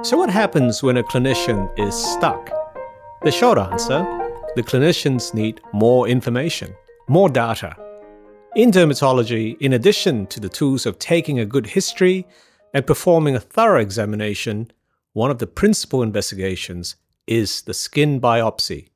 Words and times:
So, 0.00 0.16
what 0.16 0.30
happens 0.30 0.82
when 0.82 0.96
a 0.96 1.02
clinician 1.02 1.70
is 1.78 1.94
stuck? 1.94 2.50
The 3.22 3.30
short 3.30 3.58
answer 3.58 4.00
the 4.56 4.62
clinicians 4.62 5.32
need 5.32 5.60
more 5.72 6.08
information, 6.08 6.74
more 7.08 7.28
data. 7.28 7.76
In 8.56 8.70
dermatology, 8.70 9.56
in 9.60 9.74
addition 9.74 10.26
to 10.28 10.40
the 10.40 10.48
tools 10.48 10.86
of 10.86 10.98
taking 10.98 11.38
a 11.38 11.46
good 11.46 11.66
history 11.66 12.26
and 12.74 12.86
performing 12.86 13.36
a 13.36 13.40
thorough 13.40 13.80
examination, 13.80 14.70
one 15.12 15.30
of 15.30 15.38
the 15.38 15.46
principal 15.46 16.02
investigations 16.02 16.96
is 17.26 17.62
the 17.62 17.74
skin 17.74 18.20
biopsy. 18.20 18.88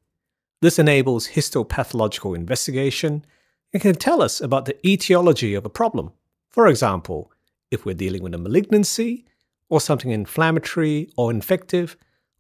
This 0.61 0.79
enables 0.79 1.29
histopathological 1.29 2.35
investigation 2.35 3.25
and 3.73 3.83
can 3.83 3.95
tell 3.95 4.23
us 4.23 4.41
about 4.41 4.65
the 4.65 4.77
etiology 4.87 5.55
of 5.55 5.65
a 5.65 5.71
problem. 5.71 6.13
For 6.49 6.67
example, 6.67 7.31
if 7.71 7.85
we're 7.85 7.95
dealing 7.95 8.23
with 8.23 8.35
a 8.35 8.39
malignancy 8.39 9.27
or 9.69 9.81
something 9.81 10.11
inflammatory 10.11 11.11
or 11.17 11.31
infective, 11.31 11.97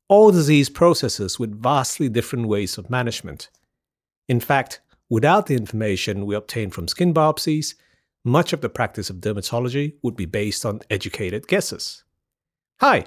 all 0.08 0.30
disease 0.30 0.68
processes 0.68 1.38
with 1.38 1.60
vastly 1.60 2.08
different 2.08 2.46
ways 2.46 2.78
of 2.78 2.90
management. 2.90 3.50
In 4.28 4.40
fact, 4.40 4.80
without 5.08 5.46
the 5.46 5.56
information 5.56 6.26
we 6.26 6.34
obtain 6.34 6.70
from 6.70 6.88
skin 6.88 7.12
biopsies, 7.12 7.74
much 8.24 8.52
of 8.52 8.60
the 8.60 8.68
practice 8.68 9.10
of 9.10 9.16
dermatology 9.16 9.94
would 10.02 10.16
be 10.16 10.26
based 10.26 10.66
on 10.66 10.80
educated 10.90 11.46
guesses. 11.46 12.04
Hi, 12.80 13.06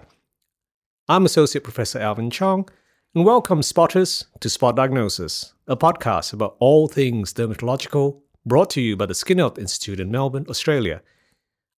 I'm 1.07 1.25
Associate 1.25 1.63
Professor 1.63 1.99
Alvin 1.99 2.29
Chong, 2.29 2.69
and 3.15 3.25
welcome 3.25 3.63
spotters 3.63 4.27
to 4.39 4.49
Spot 4.49 4.75
Diagnosis, 4.75 5.53
a 5.67 5.75
podcast 5.75 6.33
about 6.33 6.55
all 6.59 6.87
things 6.87 7.33
dermatological 7.33 8.21
brought 8.45 8.69
to 8.71 8.81
you 8.81 8.95
by 8.95 9.05
the 9.05 9.15
Skin 9.15 9.37
Health 9.37 9.57
Institute 9.57 9.99
in 9.99 10.11
Melbourne, 10.11 10.45
Australia. 10.49 11.01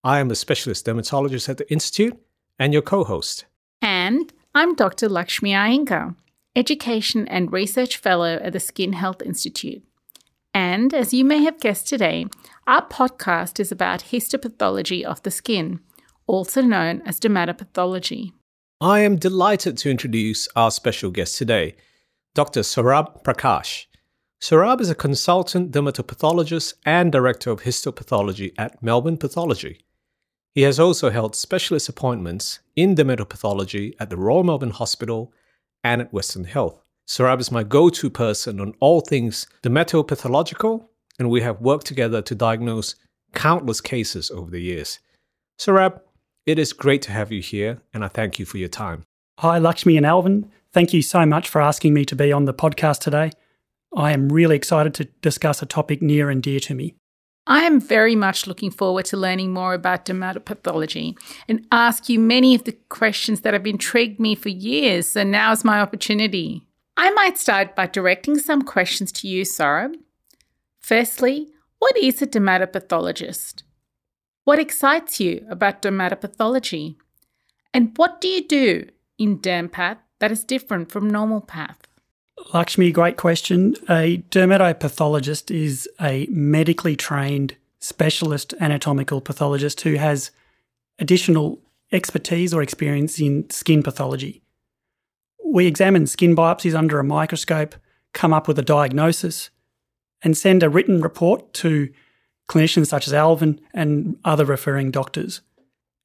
I 0.03 0.19
am 0.19 0.31
a 0.31 0.35
specialist 0.35 0.85
dermatologist 0.85 1.49
at 1.49 1.57
the 1.57 1.71
Institute 1.71 2.19
and 2.59 2.73
your 2.73 2.81
co 2.81 3.03
host. 3.03 3.45
And 3.81 4.31
I'm 4.53 4.75
Dr. 4.75 5.09
Lakshmi 5.09 5.51
Iyengar, 5.51 6.15
Education 6.55 7.27
and 7.27 7.51
Research 7.51 7.97
Fellow 7.97 8.39
at 8.41 8.53
the 8.53 8.59
Skin 8.59 8.93
Health 8.93 9.21
Institute. 9.21 9.83
And 10.53 10.93
as 10.93 11.13
you 11.13 11.23
may 11.23 11.43
have 11.43 11.59
guessed 11.59 11.87
today, 11.87 12.25
our 12.67 12.85
podcast 12.85 13.59
is 13.59 13.71
about 13.71 14.05
histopathology 14.11 15.03
of 15.03 15.23
the 15.23 15.31
skin, 15.31 15.79
also 16.27 16.61
known 16.61 17.01
as 17.05 17.19
dermatopathology. 17.19 18.33
I 18.81 18.99
am 18.99 19.15
delighted 19.15 19.77
to 19.77 19.89
introduce 19.89 20.47
our 20.55 20.71
special 20.71 21.11
guest 21.11 21.37
today, 21.37 21.75
Dr. 22.35 22.61
Saurabh 22.61 23.23
Prakash. 23.23 23.85
Saurabh 24.41 24.81
is 24.81 24.89
a 24.89 24.95
consultant 24.95 25.71
dermatopathologist 25.71 26.73
and 26.85 27.11
director 27.11 27.51
of 27.51 27.61
histopathology 27.61 28.53
at 28.57 28.81
Melbourne 28.81 29.17
Pathology. 29.17 29.85
He 30.53 30.63
has 30.63 30.79
also 30.79 31.09
held 31.09 31.35
specialist 31.35 31.87
appointments 31.87 32.59
in 32.75 32.95
dermatopathology 32.95 33.95
at 33.99 34.09
the 34.09 34.17
Royal 34.17 34.43
Melbourne 34.43 34.71
Hospital 34.71 35.31
and 35.83 36.01
at 36.01 36.11
Western 36.11 36.43
Health. 36.43 36.83
Saurabh 37.07 37.39
is 37.39 37.51
my 37.51 37.63
go 37.63 37.89
to 37.89 38.09
person 38.09 38.59
on 38.59 38.73
all 38.79 39.01
things 39.01 39.47
dermatopathological, 39.63 40.87
and 41.17 41.29
we 41.29 41.41
have 41.41 41.61
worked 41.61 41.85
together 41.85 42.21
to 42.21 42.35
diagnose 42.35 42.95
countless 43.33 43.79
cases 43.79 44.29
over 44.29 44.51
the 44.51 44.61
years. 44.61 44.99
Saurabh, 45.57 46.01
it 46.45 46.59
is 46.59 46.73
great 46.73 47.01
to 47.03 47.11
have 47.11 47.31
you 47.31 47.41
here, 47.41 47.81
and 47.93 48.03
I 48.03 48.09
thank 48.09 48.37
you 48.37 48.45
for 48.45 48.57
your 48.57 48.69
time. 48.69 49.03
Hi, 49.39 49.57
Lakshmi 49.57 49.95
and 49.95 50.05
Alvin. 50.05 50.51
Thank 50.73 50.93
you 50.93 51.01
so 51.01 51.25
much 51.25 51.47
for 51.47 51.61
asking 51.61 51.93
me 51.93 52.03
to 52.05 52.15
be 52.15 52.31
on 52.31 52.45
the 52.45 52.53
podcast 52.53 52.99
today. 52.99 53.31
I 53.95 54.11
am 54.11 54.29
really 54.29 54.55
excited 54.55 54.93
to 54.95 55.05
discuss 55.21 55.61
a 55.61 55.65
topic 55.65 56.01
near 56.01 56.29
and 56.29 56.43
dear 56.43 56.59
to 56.61 56.73
me. 56.73 56.95
I 57.51 57.63
am 57.63 57.81
very 57.81 58.15
much 58.15 58.47
looking 58.47 58.71
forward 58.71 59.03
to 59.07 59.17
learning 59.17 59.51
more 59.51 59.73
about 59.73 60.05
dermatopathology 60.05 61.17
and 61.49 61.67
ask 61.69 62.07
you 62.07 62.17
many 62.17 62.55
of 62.55 62.63
the 62.63 62.71
questions 62.87 63.41
that 63.41 63.53
have 63.53 63.67
intrigued 63.67 64.21
me 64.21 64.35
for 64.35 64.47
years, 64.47 65.09
so 65.09 65.23
now 65.25 65.51
is 65.51 65.65
my 65.65 65.81
opportunity. 65.81 66.65
I 66.95 67.09
might 67.09 67.37
start 67.37 67.75
by 67.75 67.87
directing 67.87 68.39
some 68.39 68.61
questions 68.61 69.11
to 69.11 69.27
you, 69.27 69.43
Saurabh. 69.43 69.95
Firstly, 70.79 71.49
what 71.79 71.97
is 71.97 72.21
a 72.21 72.27
dermatopathologist? 72.27 73.63
What 74.45 74.57
excites 74.57 75.19
you 75.19 75.45
about 75.49 75.81
dermatopathology? 75.81 76.95
And 77.73 77.91
what 77.97 78.21
do 78.21 78.29
you 78.29 78.47
do 78.47 78.87
in 79.17 79.39
DermPath 79.39 79.97
that 80.19 80.31
is 80.31 80.45
different 80.45 80.89
from 80.89 81.09
normal 81.09 81.41
path? 81.41 81.85
Lakshmi, 82.53 82.91
great 82.91 83.17
question. 83.17 83.75
A 83.89 84.23
dermatopathologist 84.29 85.49
is 85.55 85.87
a 86.01 86.27
medically 86.29 86.95
trained 86.95 87.55
specialist 87.79 88.53
anatomical 88.59 89.21
pathologist 89.21 89.81
who 89.81 89.95
has 89.95 90.31
additional 90.99 91.59
expertise 91.91 92.53
or 92.53 92.61
experience 92.61 93.19
in 93.19 93.49
skin 93.49 93.83
pathology. 93.83 94.41
We 95.43 95.65
examine 95.65 96.07
skin 96.07 96.35
biopsies 96.35 96.75
under 96.75 96.99
a 96.99 97.03
microscope, 97.03 97.75
come 98.13 98.33
up 98.33 98.47
with 98.47 98.59
a 98.59 98.63
diagnosis, 98.63 99.49
and 100.21 100.37
send 100.37 100.63
a 100.63 100.69
written 100.69 101.01
report 101.01 101.53
to 101.55 101.91
clinicians 102.47 102.87
such 102.87 103.07
as 103.07 103.13
Alvin 103.13 103.59
and 103.73 104.17
other 104.23 104.45
referring 104.45 104.91
doctors. 104.91 105.41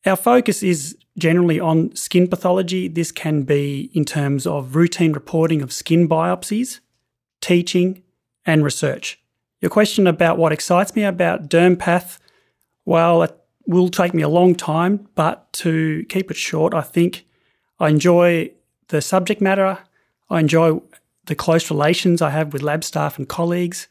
Our 0.07 0.17
focus 0.17 0.63
is 0.63 0.97
generally 1.19 1.59
on 1.59 1.95
skin 1.97 2.29
pathology. 2.29 2.87
This 2.87 3.11
can 3.11 3.43
be 3.43 3.91
in 3.93 4.05
terms 4.05 4.47
of 4.47 4.77
routine 4.77 5.13
reporting 5.13 5.63
of 5.63 5.73
skin 5.73 6.09
biopsies, 6.09 6.79
teaching, 7.41 8.03
and 8.45 8.63
research. 8.63 9.21
Your 9.61 9.71
question 9.71 10.07
about 10.07 10.39
what 10.39 10.53
excites 10.53 10.95
me 10.95 11.03
about 11.03 11.49
DermPath, 11.49 12.19
well, 12.85 13.25
it 13.25 13.37
will 13.67 13.89
take 13.89 14.15
me 14.15 14.23
a 14.23 14.29
long 14.29 14.55
time, 14.55 15.09
but 15.17 15.53
to 15.55 16.05
keep 16.09 16.31
it 16.31 16.37
short, 16.37 16.73
I 16.73 16.83
think 16.83 17.27
I 17.81 17.89
enjoy 17.89 18.53
the 18.89 19.03
subject 19.03 19.41
matter. 19.41 19.79
I 20.31 20.39
enjoy 20.39 20.81
the 21.25 21.35
close 21.35 21.69
relations 21.69 22.23
I 22.23 22.31
have 22.31 22.53
with 22.53 22.63
lab 22.63 22.85
staff 22.85 23.19
and 23.19 23.29
colleagues, 23.29 23.89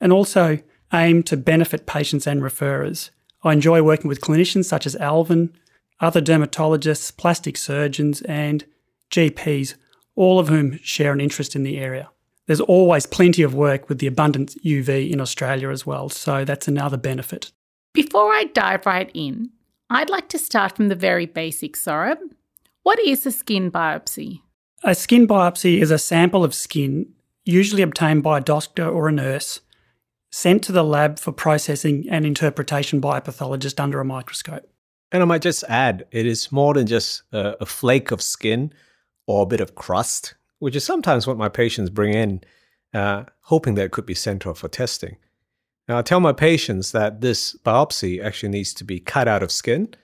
and 0.00 0.12
also 0.12 0.58
aim 0.92 1.22
to 1.24 1.36
benefit 1.36 1.86
patients 1.86 2.26
and 2.26 2.42
referrers. 2.42 3.10
I 3.44 3.52
enjoy 3.52 3.82
working 3.82 4.08
with 4.08 4.20
clinicians 4.20 4.66
such 4.66 4.86
as 4.86 4.96
Alvin, 4.96 5.52
other 6.00 6.20
dermatologists, 6.20 7.16
plastic 7.16 7.56
surgeons, 7.56 8.22
and 8.22 8.64
GPs, 9.10 9.74
all 10.14 10.38
of 10.38 10.48
whom 10.48 10.78
share 10.82 11.12
an 11.12 11.20
interest 11.20 11.56
in 11.56 11.62
the 11.62 11.78
area. 11.78 12.10
There's 12.46 12.60
always 12.60 13.06
plenty 13.06 13.42
of 13.42 13.54
work 13.54 13.88
with 13.88 13.98
the 13.98 14.06
abundant 14.06 14.56
UV 14.64 15.10
in 15.10 15.20
Australia 15.20 15.70
as 15.70 15.86
well, 15.86 16.08
so 16.08 16.44
that's 16.44 16.68
another 16.68 16.96
benefit. 16.96 17.52
Before 17.92 18.32
I 18.32 18.44
dive 18.44 18.86
right 18.86 19.10
in, 19.14 19.50
I'd 19.90 20.10
like 20.10 20.28
to 20.30 20.38
start 20.38 20.76
from 20.76 20.88
the 20.88 20.94
very 20.94 21.26
basics, 21.26 21.84
Saurabh. 21.84 22.18
What 22.82 22.98
is 23.00 23.24
a 23.26 23.30
skin 23.30 23.70
biopsy? 23.70 24.40
A 24.82 24.94
skin 24.94 25.28
biopsy 25.28 25.80
is 25.80 25.92
a 25.92 25.98
sample 25.98 26.42
of 26.42 26.54
skin, 26.54 27.12
usually 27.44 27.82
obtained 27.82 28.22
by 28.22 28.38
a 28.38 28.42
doctor 28.42 28.88
or 28.88 29.08
a 29.08 29.12
nurse, 29.12 29.60
sent 30.32 30.64
to 30.64 30.72
the 30.72 30.82
lab 30.82 31.18
for 31.18 31.30
processing 31.30 32.06
and 32.10 32.26
interpretation 32.26 32.98
by 32.98 33.18
a 33.18 33.20
pathologist 33.20 33.78
under 33.78 34.00
a 34.00 34.04
microscope. 34.04 34.68
And 35.12 35.22
I 35.22 35.26
might 35.26 35.42
just 35.42 35.62
add, 35.68 36.06
it 36.10 36.24
is 36.24 36.50
more 36.50 36.72
than 36.72 36.86
just 36.86 37.22
a, 37.32 37.62
a 37.62 37.66
flake 37.66 38.10
of 38.10 38.22
skin 38.22 38.72
or 39.26 39.42
a 39.42 39.46
bit 39.46 39.60
of 39.60 39.74
crust, 39.74 40.34
which 40.58 40.74
is 40.74 40.84
sometimes 40.84 41.26
what 41.26 41.36
my 41.36 41.50
patients 41.50 41.90
bring 41.90 42.14
in, 42.14 42.40
uh, 42.94 43.24
hoping 43.42 43.74
that 43.74 43.84
it 43.84 43.92
could 43.92 44.06
be 44.06 44.14
sent 44.14 44.46
off 44.46 44.58
for 44.58 44.68
testing. 44.68 45.16
Now, 45.86 45.98
I 45.98 46.02
tell 46.02 46.20
my 46.20 46.32
patients 46.32 46.92
that 46.92 47.20
this 47.20 47.54
biopsy 47.64 48.24
actually 48.24 48.48
needs 48.48 48.72
to 48.74 48.84
be 48.84 49.00
cut 49.00 49.28
out 49.28 49.42
of 49.42 49.52
skin 49.52 49.94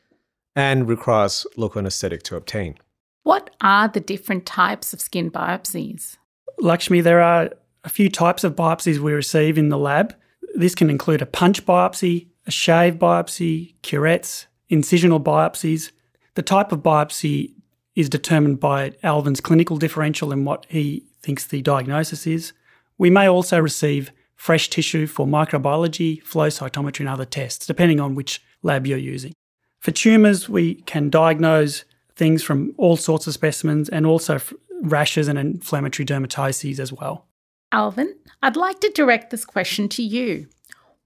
and 0.54 0.88
requires 0.88 1.46
local 1.56 1.78
anesthetic 1.78 2.22
to 2.24 2.36
obtain. 2.36 2.76
What 3.22 3.50
are 3.62 3.88
the 3.88 4.00
different 4.00 4.44
types 4.44 4.92
of 4.92 5.00
skin 5.00 5.30
biopsies? 5.30 6.16
Lakshmi, 6.58 7.00
there 7.00 7.22
are 7.22 7.50
a 7.84 7.88
few 7.88 8.08
types 8.10 8.44
of 8.44 8.56
biopsies 8.56 8.98
we 8.98 9.12
receive 9.12 9.58
in 9.58 9.68
the 9.68 9.78
lab. 9.78 10.14
This 10.54 10.74
can 10.74 10.90
include 10.90 11.22
a 11.22 11.26
punch 11.26 11.64
biopsy, 11.64 12.28
a 12.46 12.50
shave 12.50 12.94
biopsy, 12.94 13.74
curettes, 13.82 14.46
incisional 14.70 15.22
biopsies. 15.22 15.90
The 16.34 16.42
type 16.42 16.72
of 16.72 16.80
biopsy 16.80 17.52
is 17.94 18.08
determined 18.08 18.60
by 18.60 18.92
Alvin's 19.02 19.40
clinical 19.40 19.76
differential 19.76 20.32
and 20.32 20.46
what 20.46 20.66
he 20.68 21.04
thinks 21.22 21.46
the 21.46 21.62
diagnosis 21.62 22.26
is. 22.26 22.52
We 22.96 23.10
may 23.10 23.28
also 23.28 23.58
receive 23.58 24.12
fresh 24.34 24.70
tissue 24.70 25.06
for 25.06 25.26
microbiology, 25.26 26.22
flow 26.22 26.48
cytometry, 26.48 27.00
and 27.00 27.08
other 27.08 27.24
tests, 27.24 27.66
depending 27.66 28.00
on 28.00 28.14
which 28.14 28.42
lab 28.62 28.86
you're 28.86 28.98
using. 28.98 29.32
For 29.80 29.90
tumours, 29.90 30.48
we 30.48 30.76
can 30.76 31.10
diagnose 31.10 31.84
things 32.16 32.42
from 32.42 32.74
all 32.76 32.96
sorts 32.96 33.26
of 33.26 33.34
specimens 33.34 33.88
and 33.88 34.06
also 34.06 34.40
rashes 34.82 35.28
and 35.28 35.38
inflammatory 35.38 36.06
dermatoses 36.06 36.78
as 36.78 36.92
well. 36.92 37.27
Alvin, 37.72 38.14
I'd 38.42 38.56
like 38.56 38.80
to 38.80 38.90
direct 38.94 39.30
this 39.30 39.44
question 39.44 39.88
to 39.90 40.02
you. 40.02 40.48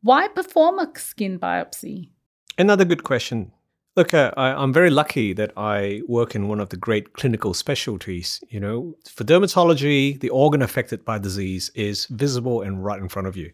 Why 0.02 0.28
perform 0.28 0.78
a 0.78 0.90
skin 0.96 1.38
biopsy? 1.38 2.10
Another 2.58 2.84
good 2.84 3.04
question. 3.04 3.52
Look, 3.94 4.14
uh, 4.14 4.32
I, 4.36 4.62
am 4.62 4.72
very 4.72 4.88
lucky 4.88 5.34
that 5.34 5.52
I 5.56 6.00
work 6.08 6.34
in 6.34 6.48
one 6.48 6.60
of 6.60 6.70
the 6.70 6.78
great 6.78 7.12
clinical 7.12 7.52
specialties. 7.52 8.42
You 8.48 8.58
know, 8.58 8.96
for 9.08 9.24
dermatology, 9.24 10.18
the 10.18 10.30
organ 10.30 10.62
affected 10.62 11.04
by 11.04 11.18
disease 11.18 11.70
is 11.74 12.06
visible 12.06 12.62
and 12.62 12.82
right 12.82 13.00
in 13.00 13.08
front 13.08 13.28
of 13.28 13.36
you. 13.36 13.52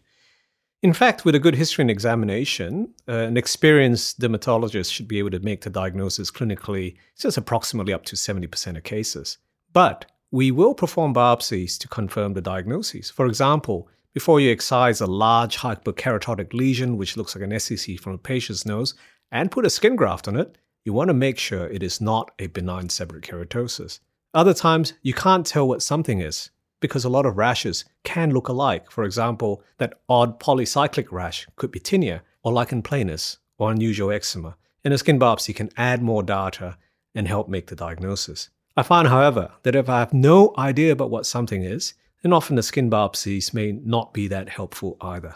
In 0.81 0.93
fact, 0.93 1.25
with 1.25 1.35
a 1.35 1.39
good 1.39 1.55
history 1.55 1.81
and 1.81 1.91
examination, 1.91 2.93
uh, 3.07 3.11
an 3.11 3.35
experienced 3.35 4.19
dermatologist 4.19 4.93
should 4.93 5.09
be 5.09 5.19
able 5.19 5.31
to 5.31 5.39
make 5.41 5.61
the 5.61 5.69
diagnosis 5.69 6.31
clinically 6.31 6.95
just 7.17 7.37
approximately 7.37 7.91
up 7.91 8.05
to 8.05 8.15
70% 8.15 8.77
of 8.77 8.83
cases. 8.83 9.39
But 9.73 10.05
we 10.31 10.51
will 10.51 10.75
perform 10.75 11.13
biopsies 11.13 11.77
to 11.79 11.87
confirm 11.87 12.33
the 12.33 12.41
diagnosis. 12.41 13.09
For 13.09 13.25
example, 13.25 13.87
before 14.13 14.39
you 14.39 14.51
excise 14.51 15.01
a 15.01 15.07
large 15.07 15.57
hyperkeratotic 15.57 16.53
lesion, 16.53 16.97
which 16.97 17.17
looks 17.17 17.35
like 17.35 17.43
an 17.43 17.51
SCC 17.51 17.99
from 17.99 18.13
a 18.13 18.17
patient's 18.17 18.65
nose, 18.65 18.93
and 19.31 19.51
put 19.51 19.65
a 19.65 19.69
skin 19.69 19.95
graft 19.95 20.27
on 20.27 20.35
it, 20.35 20.57
you 20.85 20.93
want 20.93 21.07
to 21.07 21.13
make 21.13 21.37
sure 21.37 21.67
it 21.67 21.83
is 21.83 21.99
not 21.99 22.31
a 22.39 22.47
benign 22.47 22.87
seborrheic 22.87 23.25
keratosis. 23.25 23.99
Other 24.33 24.53
times, 24.53 24.93
you 25.01 25.13
can't 25.13 25.45
tell 25.45 25.67
what 25.67 25.81
something 25.81 26.21
is 26.21 26.51
because 26.79 27.03
a 27.03 27.09
lot 27.09 27.25
of 27.25 27.37
rashes 27.37 27.85
can 28.03 28.31
look 28.31 28.47
alike. 28.47 28.89
For 28.91 29.03
example, 29.03 29.63
that 29.77 29.95
odd 30.07 30.39
polycyclic 30.39 31.11
rash 31.11 31.47
could 31.55 31.71
be 31.71 31.79
tinea 31.79 32.21
or 32.43 32.53
lichen 32.53 32.83
planus 32.83 33.37
or 33.57 33.71
unusual 33.71 34.11
eczema, 34.11 34.55
and 34.83 34.93
a 34.93 34.97
skin 34.97 35.19
biopsy 35.19 35.55
can 35.55 35.69
add 35.75 36.01
more 36.01 36.23
data 36.23 36.77
and 37.15 37.27
help 37.27 37.49
make 37.49 37.67
the 37.67 37.75
diagnosis. 37.75 38.49
I 38.77 38.83
find, 38.83 39.07
however, 39.07 39.51
that 39.63 39.75
if 39.75 39.89
I 39.89 39.99
have 39.99 40.13
no 40.13 40.53
idea 40.57 40.91
about 40.91 41.11
what 41.11 41.25
something 41.25 41.63
is, 41.63 41.93
then 42.23 42.33
often 42.33 42.55
the 42.55 42.63
skin 42.63 42.89
biopsies 42.89 43.53
may 43.53 43.71
not 43.71 44.13
be 44.13 44.27
that 44.27 44.49
helpful 44.49 44.97
either. 45.01 45.35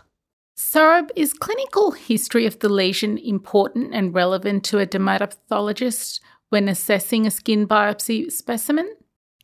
Saurabh, 0.58 1.10
is 1.16 1.34
clinical 1.34 1.92
history 1.92 2.46
of 2.46 2.60
the 2.60 2.70
lesion 2.70 3.18
important 3.18 3.94
and 3.94 4.14
relevant 4.14 4.64
to 4.66 4.80
a 4.80 4.86
dermatopathologist 4.86 6.20
when 6.50 6.70
assessing 6.70 7.26
a 7.26 7.32
skin 7.32 7.68
biopsy 7.68 8.32
specimen? 8.32 8.90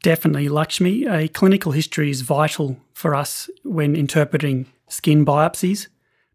Definitely, 0.04 0.48
Lakshmi. 0.48 1.06
A 1.08 1.28
clinical 1.28 1.72
history 1.72 2.10
is 2.10 2.22
vital 2.22 2.78
for 2.94 3.16
us 3.16 3.50
when 3.64 3.96
interpreting 3.96 4.68
skin 4.88 5.26
biopsies, 5.26 5.88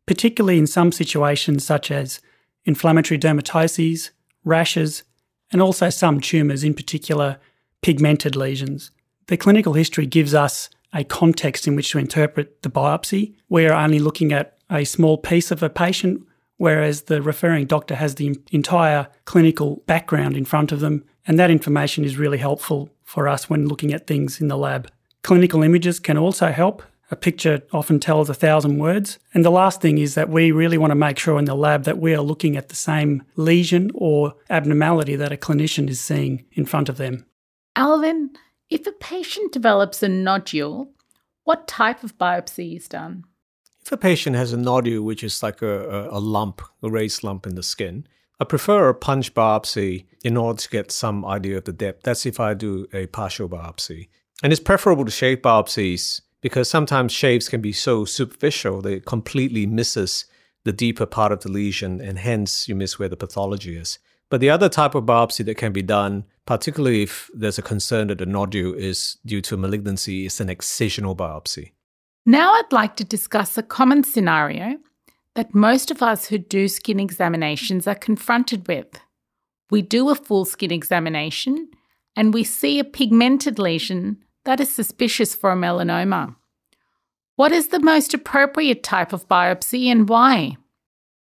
particularly 0.06 0.58
in 0.58 0.66
some 0.66 0.92
situations 0.92 1.64
such 1.64 1.90
as 1.90 2.20
inflammatory 2.64 3.18
dermatoses, 3.18 4.10
rashes, 4.44 5.04
and 5.52 5.62
also 5.62 5.90
some 5.90 6.20
tumours, 6.20 6.64
in 6.64 6.74
particular 6.74 7.38
pigmented 7.82 8.36
lesions. 8.36 8.90
The 9.26 9.36
clinical 9.36 9.74
history 9.74 10.06
gives 10.06 10.34
us 10.34 10.68
a 10.92 11.04
context 11.04 11.66
in 11.66 11.76
which 11.76 11.90
to 11.90 11.98
interpret 11.98 12.62
the 12.62 12.70
biopsy. 12.70 13.34
We 13.48 13.66
are 13.66 13.74
only 13.74 13.98
looking 13.98 14.32
at 14.32 14.56
a 14.70 14.84
small 14.84 15.18
piece 15.18 15.50
of 15.50 15.62
a 15.62 15.68
patient, 15.68 16.22
whereas 16.56 17.02
the 17.02 17.20
referring 17.20 17.66
doctor 17.66 17.96
has 17.96 18.14
the 18.14 18.38
entire 18.52 19.08
clinical 19.24 19.82
background 19.86 20.36
in 20.36 20.44
front 20.44 20.72
of 20.72 20.80
them, 20.80 21.04
and 21.26 21.38
that 21.38 21.50
information 21.50 22.04
is 22.04 22.16
really 22.16 22.38
helpful 22.38 22.90
for 23.02 23.28
us 23.28 23.50
when 23.50 23.66
looking 23.66 23.92
at 23.92 24.06
things 24.06 24.40
in 24.40 24.48
the 24.48 24.56
lab. 24.56 24.90
Clinical 25.22 25.62
images 25.62 25.98
can 25.98 26.16
also 26.16 26.52
help. 26.52 26.82
A 27.10 27.16
picture 27.16 27.62
often 27.72 28.00
tells 28.00 28.30
a 28.30 28.34
thousand 28.34 28.78
words. 28.78 29.18
And 29.34 29.44
the 29.44 29.50
last 29.50 29.80
thing 29.80 29.98
is 29.98 30.14
that 30.14 30.30
we 30.30 30.52
really 30.52 30.78
want 30.78 30.90
to 30.90 30.96
make 30.96 31.18
sure 31.18 31.38
in 31.38 31.44
the 31.44 31.54
lab 31.54 31.84
that 31.84 31.98
we 31.98 32.14
are 32.14 32.22
looking 32.22 32.56
at 32.56 32.70
the 32.70 32.74
same 32.74 33.22
lesion 33.36 33.90
or 33.94 34.34
abnormality 34.48 35.14
that 35.16 35.32
a 35.32 35.36
clinician 35.36 35.88
is 35.88 36.00
seeing 36.00 36.46
in 36.52 36.64
front 36.64 36.88
of 36.88 36.96
them. 36.96 37.26
Alvin, 37.76 38.30
if 38.70 38.86
a 38.86 38.92
patient 38.92 39.52
develops 39.52 40.02
a 40.02 40.08
nodule, 40.08 40.92
what 41.44 41.68
type 41.68 42.02
of 42.02 42.16
biopsy 42.16 42.76
is 42.76 42.88
done? 42.88 43.24
If 43.82 43.92
a 43.92 43.96
patient 43.98 44.34
has 44.36 44.54
a 44.54 44.56
nodule, 44.56 45.04
which 45.04 45.22
is 45.22 45.42
like 45.42 45.60
a, 45.60 46.08
a, 46.08 46.18
a 46.18 46.20
lump, 46.20 46.62
a 46.82 46.90
raised 46.90 47.22
lump 47.22 47.46
in 47.46 47.54
the 47.54 47.62
skin, 47.62 48.06
I 48.40 48.44
prefer 48.44 48.88
a 48.88 48.94
punch 48.94 49.34
biopsy 49.34 50.06
in 50.24 50.36
order 50.36 50.58
to 50.58 50.68
get 50.70 50.90
some 50.90 51.24
idea 51.24 51.58
of 51.58 51.64
the 51.64 51.72
depth. 51.72 52.02
That's 52.02 52.24
if 52.24 52.40
I 52.40 52.54
do 52.54 52.86
a 52.94 53.06
partial 53.06 53.48
biopsy. 53.48 54.08
And 54.42 54.52
it's 54.52 54.62
preferable 54.62 55.04
to 55.04 55.10
shave 55.10 55.42
biopsies 55.42 56.22
because 56.44 56.68
sometimes 56.68 57.10
shaves 57.10 57.48
can 57.48 57.62
be 57.62 57.72
so 57.72 58.04
superficial 58.04 58.82
that 58.82 58.92
it 58.92 59.06
completely 59.06 59.64
misses 59.64 60.26
the 60.64 60.74
deeper 60.74 61.06
part 61.06 61.32
of 61.32 61.40
the 61.40 61.50
lesion 61.50 62.02
and 62.02 62.18
hence 62.18 62.68
you 62.68 62.74
miss 62.74 62.98
where 62.98 63.08
the 63.08 63.16
pathology 63.16 63.78
is. 63.78 63.98
But 64.28 64.42
the 64.42 64.50
other 64.50 64.68
type 64.68 64.94
of 64.94 65.04
biopsy 65.04 65.42
that 65.46 65.56
can 65.56 65.72
be 65.72 65.80
done, 65.80 66.24
particularly 66.44 67.02
if 67.02 67.30
there's 67.32 67.56
a 67.56 67.62
concern 67.62 68.08
that 68.08 68.18
the 68.18 68.26
nodule 68.26 68.74
is 68.74 69.16
due 69.24 69.40
to 69.40 69.56
malignancy, 69.56 70.26
is 70.26 70.38
an 70.38 70.48
excisional 70.48 71.16
biopsy. 71.16 71.72
Now 72.26 72.52
I'd 72.52 72.72
like 72.72 72.96
to 72.96 73.04
discuss 73.04 73.56
a 73.56 73.62
common 73.62 74.04
scenario 74.04 74.76
that 75.36 75.54
most 75.54 75.90
of 75.90 76.02
us 76.02 76.26
who 76.26 76.36
do 76.36 76.68
skin 76.68 77.00
examinations 77.00 77.86
are 77.86 77.94
confronted 77.94 78.68
with. 78.68 79.00
We 79.70 79.80
do 79.80 80.10
a 80.10 80.14
full 80.14 80.44
skin 80.44 80.72
examination 80.72 81.70
and 82.14 82.34
we 82.34 82.44
see 82.44 82.78
a 82.78 82.84
pigmented 82.84 83.58
lesion 83.58 84.18
that 84.44 84.60
is 84.60 84.74
suspicious 84.74 85.34
for 85.34 85.52
a 85.52 85.56
melanoma. 85.56 86.36
What 87.36 87.52
is 87.52 87.68
the 87.68 87.80
most 87.80 88.14
appropriate 88.14 88.82
type 88.82 89.12
of 89.12 89.28
biopsy 89.28 89.86
and 89.86 90.08
why? 90.08 90.56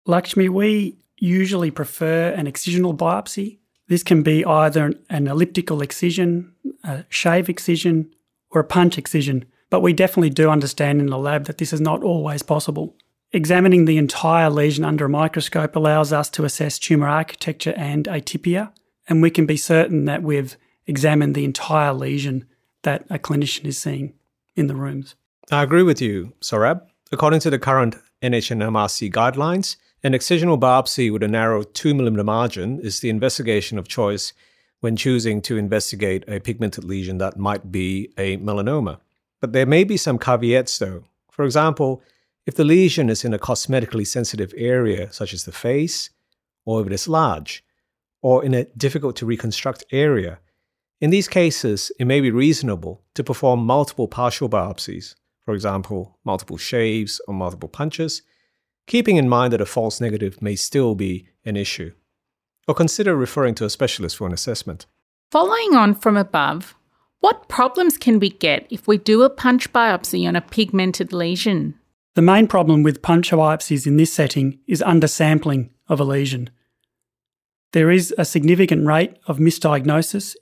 Lakshmi, 0.05 0.49
we 0.49 0.97
usually 1.17 1.71
prefer 1.71 2.29
an 2.29 2.45
excisional 2.45 2.95
biopsy. 2.95 3.59
This 3.87 4.03
can 4.03 4.21
be 4.21 4.45
either 4.45 4.93
an 5.09 5.27
elliptical 5.27 5.81
excision, 5.81 6.53
a 6.83 7.05
shave 7.09 7.49
excision, 7.49 8.11
or 8.51 8.61
a 8.61 8.65
punch 8.65 8.97
excision, 8.97 9.45
but 9.69 9.81
we 9.81 9.93
definitely 9.93 10.29
do 10.29 10.49
understand 10.49 10.99
in 10.99 11.07
the 11.07 11.17
lab 11.17 11.45
that 11.45 11.57
this 11.57 11.73
is 11.73 11.81
not 11.81 12.03
always 12.03 12.43
possible. 12.43 12.95
Examining 13.31 13.85
the 13.85 13.97
entire 13.97 14.49
lesion 14.49 14.85
under 14.85 15.05
a 15.05 15.09
microscope 15.09 15.75
allows 15.75 16.13
us 16.13 16.29
to 16.29 16.45
assess 16.45 16.77
tumour 16.77 17.07
architecture 17.07 17.73
and 17.75 18.05
atypia, 18.05 18.71
and 19.09 19.21
we 19.21 19.31
can 19.31 19.47
be 19.47 19.57
certain 19.57 20.05
that 20.05 20.21
we've 20.21 20.55
examined 20.85 21.33
the 21.33 21.45
entire 21.45 21.93
lesion 21.93 22.45
that 22.83 23.05
a 23.09 23.19
clinician 23.19 23.65
is 23.65 23.77
seeing 23.77 24.13
in 24.55 24.67
the 24.67 24.75
rooms. 24.75 25.15
I 25.51 25.63
agree 25.63 25.83
with 25.83 26.01
you, 26.01 26.33
Saurabh. 26.41 26.81
According 27.11 27.41
to 27.41 27.49
the 27.49 27.59
current 27.59 27.95
NHMRC 28.21 29.11
guidelines, 29.11 29.75
an 30.03 30.13
excisional 30.13 30.59
biopsy 30.59 31.11
with 31.11 31.23
a 31.23 31.27
narrow 31.27 31.63
2mm 31.63 32.25
margin 32.25 32.79
is 32.79 32.99
the 32.99 33.09
investigation 33.09 33.77
of 33.77 33.87
choice 33.87 34.33
when 34.81 34.95
choosing 34.95 35.41
to 35.41 35.57
investigate 35.57 36.25
a 36.27 36.39
pigmented 36.39 36.83
lesion 36.83 37.17
that 37.17 37.37
might 37.37 37.71
be 37.71 38.11
a 38.17 38.37
melanoma. 38.37 38.99
But 39.39 39.53
there 39.53 39.65
may 39.65 39.83
be 39.83 39.97
some 39.97 40.19
caveats 40.19 40.77
though. 40.77 41.03
For 41.31 41.45
example, 41.45 42.01
if 42.45 42.55
the 42.55 42.65
lesion 42.65 43.09
is 43.09 43.23
in 43.23 43.33
a 43.33 43.39
cosmetically 43.39 44.05
sensitive 44.05 44.53
area, 44.57 45.11
such 45.11 45.33
as 45.33 45.45
the 45.45 45.53
face, 45.53 46.09
or 46.65 46.81
if 46.81 46.87
it 46.87 46.93
is 46.93 47.07
large, 47.07 47.63
or 48.21 48.43
in 48.43 48.53
a 48.53 48.65
difficult 48.65 49.15
to 49.17 49.25
reconstruct 49.25 49.85
area, 49.91 50.39
in 51.03 51.09
these 51.09 51.27
cases, 51.27 51.91
it 51.99 52.05
may 52.05 52.21
be 52.21 52.31
reasonable 52.31 53.03
to 53.15 53.25
perform 53.25 53.65
multiple 53.65 54.07
partial 54.07 54.47
biopsies, 54.47 55.15
for 55.43 55.53
example, 55.53 56.17
multiple 56.23 56.55
shaves 56.55 57.19
or 57.27 57.33
multiple 57.33 57.67
punches, 57.67 58.21
keeping 58.87 59.17
in 59.17 59.27
mind 59.27 59.51
that 59.51 59.59
a 59.59 59.65
false 59.65 59.99
negative 59.99 60.41
may 60.41 60.55
still 60.55 60.95
be 60.95 61.27
an 61.43 61.57
issue. 61.57 61.91
Or 62.69 62.73
consider 62.73 63.17
referring 63.17 63.53
to 63.55 63.65
a 63.65 63.69
specialist 63.69 64.15
for 64.15 64.27
an 64.27 64.31
assessment. 64.31 64.85
Following 65.29 65.75
on 65.75 65.93
from 65.93 66.15
above, 66.15 66.73
what 67.19 67.49
problems 67.49 67.97
can 67.97 68.17
we 68.17 68.29
get 68.29 68.65
if 68.69 68.87
we 68.87 68.97
do 68.97 69.23
a 69.23 69.29
punch 69.29 69.73
biopsy 69.73 70.25
on 70.25 70.37
a 70.37 70.41
pigmented 70.41 71.11
lesion? 71.11 71.77
The 72.15 72.21
main 72.21 72.47
problem 72.47 72.81
with 72.81 73.01
punch 73.01 73.31
biopsies 73.31 73.85
in 73.85 73.97
this 73.97 74.13
setting 74.13 74.57
is 74.67 74.81
undersampling 74.81 75.71
of 75.89 75.99
a 75.99 76.05
lesion. 76.05 76.49
There 77.73 77.91
is 77.91 78.15
a 78.17 78.23
significant 78.23 78.87
rate 78.87 79.17
of 79.27 79.39
misdiagnosis 79.39 80.37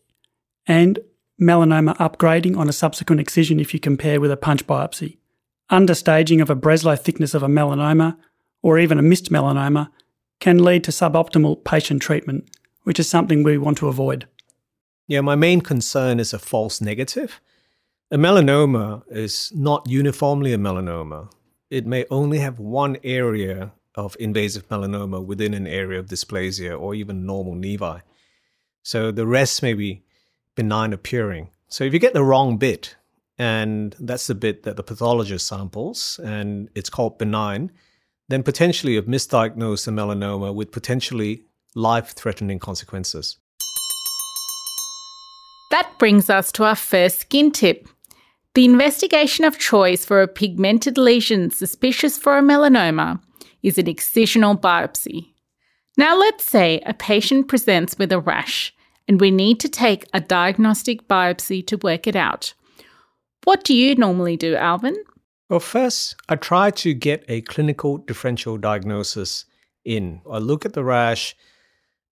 and 0.68 1.00
melanoma 1.39 1.96
upgrading 1.98 2.58
on 2.58 2.70
a 2.70 2.74
subsequent 2.74 3.20
excision 3.20 3.60
if 3.60 3.74
you 3.74 3.80
compare 3.80 4.20
with 4.20 4.32
a 4.32 4.38
punch 4.38 4.65
biopsy. 4.68 5.18
Understaging 5.72 6.41
of 6.41 6.50
a 6.50 6.56
Breslow 6.56 7.00
thickness 7.00 7.34
of 7.34 7.44
a 7.44 7.48
melanoma 7.48 8.18
or 8.62 8.77
even 8.77 9.00
a 9.00 9.01
missed 9.01 9.32
melanoma 9.32 9.89
can 10.39 10.63
lead 10.63 10.84
to 10.84 10.91
suboptimal 10.91 11.63
patient 11.63 12.01
treatment, 12.01 12.50
which 12.84 13.00
is 13.00 13.10
something 13.10 13.44
we 13.44 13.58
want 13.58 13.77
to 13.77 13.88
avoid. 13.88 14.27
Yeah, 15.08 15.22
my 15.22 15.36
main 15.36 15.62
concern 15.62 16.20
is 16.20 16.34
a 16.34 16.39
false 16.39 16.82
negative. 16.82 17.39
A 18.12 18.18
melanoma 18.18 19.03
is 19.10 19.51
not 19.56 19.88
uniformly 19.89 20.53
a 20.53 20.58
melanoma 20.58 21.30
it 21.72 21.88
may 21.88 22.06
only 22.12 22.39
have 22.39 22.60
one 22.60 22.98
area 23.01 23.72
of 23.96 24.15
invasive 24.20 24.68
melanoma 24.68 25.25
within 25.25 25.53
an 25.53 25.65
area 25.65 25.98
of 25.98 26.08
dysplasia 26.08 26.80
or 26.80 26.94
even 26.94 27.25
normal 27.25 27.56
nevi. 27.56 28.01
So 28.84 29.12
the 29.12 29.25
rest 29.25 29.63
may 29.63 29.74
be 29.74 30.03
benign 30.62 30.94
appearing. 30.94 31.50
So 31.70 31.84
if 31.84 31.91
you 31.91 31.98
get 31.98 32.13
the 32.13 32.24
wrong 32.24 32.58
bit, 32.58 32.96
and 33.39 33.96
that's 34.00 34.27
the 34.27 34.36
bit 34.36 34.62
that 34.62 34.75
the 34.75 34.84
pathologist 34.84 35.48
samples, 35.48 36.20
and 36.24 36.70
it's 36.75 36.89
called 36.89 37.18
benign, 37.18 37.72
then 38.30 38.44
potentially 38.44 38.94
you've 38.94 39.06
misdiagnosed 39.06 39.88
a 39.88 39.91
melanoma 39.91 40.53
with 40.53 40.72
potentially 40.72 41.46
life 41.74 42.13
threatening 42.13 42.60
consequences. 42.60 43.38
That 45.72 45.91
brings 45.98 46.30
us 46.30 46.51
to 46.51 46.63
our 46.63 46.75
first 46.75 47.22
skin 47.22 47.51
tip 47.51 47.88
the 48.53 48.65
investigation 48.65 49.46
of 49.46 49.58
choice 49.58 50.03
for 50.03 50.22
a 50.22 50.27
pigmented 50.27 50.98
lesion 50.98 51.51
suspicious 51.51 52.18
for 52.18 52.38
a 52.38 52.41
melanoma 52.41 53.22
is 53.63 53.77
an 53.77 53.86
excisional 53.86 54.60
biopsy. 54.60 55.30
Now, 55.98 56.18
let's 56.20 56.44
say 56.44 56.82
a 56.86 56.94
patient 56.94 57.48
presents 57.48 57.98
with 57.98 58.12
a 58.12 58.20
rash 58.20 58.74
and 59.12 59.20
we 59.20 59.30
need 59.30 59.60
to 59.60 59.68
take 59.68 60.06
a 60.13 60.22
diagnostic 60.22 61.06
biopsy 61.06 61.68
to 61.68 61.75
work 61.75 62.08
it 62.08 62.15
out. 62.15 62.53
What 63.44 63.65
do 63.65 63.74
you 63.75 63.94
normally 63.96 64.38
do, 64.38 64.56
Alvin? 64.56 64.96
Well, 65.50 65.60
first, 65.60 66.15
I 66.30 66.38
try 66.38 66.72
to 66.72 66.94
get 66.94 67.25
a 67.27 67.41
clinical 67.41 67.98
differential 67.98 68.58
diagnosis 68.58 69.44
in. 69.84 70.22
I 70.32 70.38
look 70.38 70.65
at 70.65 70.72
the 70.72 70.86
rash 70.86 71.36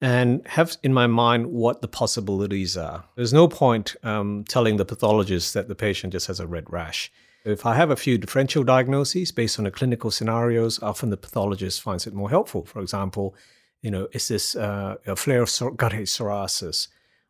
and 0.01 0.46
have 0.46 0.75
in 0.84 0.94
my 0.94 1.08
mind 1.08 1.46
what 1.48 1.82
the 1.82 1.88
possibilities 1.88 2.75
are. 2.75 3.06
There's 3.15 3.32
no 3.32 3.48
point 3.48 3.96
um, 4.03 4.44
telling 4.50 4.75
the 4.75 4.84
pathologist 4.84 5.53
that 5.53 5.70
the 5.70 5.75
patient 5.75 6.12
just 6.12 6.27
has 6.27 6.41
a 6.41 6.48
red 6.48 6.65
rash. 6.70 7.10
If 7.46 7.65
I 7.65 7.75
have 7.75 7.91
a 7.91 7.96
few 7.96 8.18
differential 8.18 8.65
diagnoses 8.65 9.32
based 9.32 9.58
on 9.58 9.63
the 9.63 9.72
clinical 9.72 10.12
scenarios, 10.12 10.84
often 10.84 11.12
the 11.12 11.15
pathologist 11.15 11.82
finds 11.82 12.06
it 12.06 12.13
more 12.13 12.29
helpful. 12.29 12.65
For 12.65 12.82
example, 12.82 13.36
you 13.82 13.92
know, 13.92 14.08
is 14.12 14.28
this 14.28 14.56
uh, 14.56 14.96
a 15.06 15.16
flare 15.16 15.42
of 15.42 15.50
Guttate 15.50 16.08
psoriasis, 16.08 16.88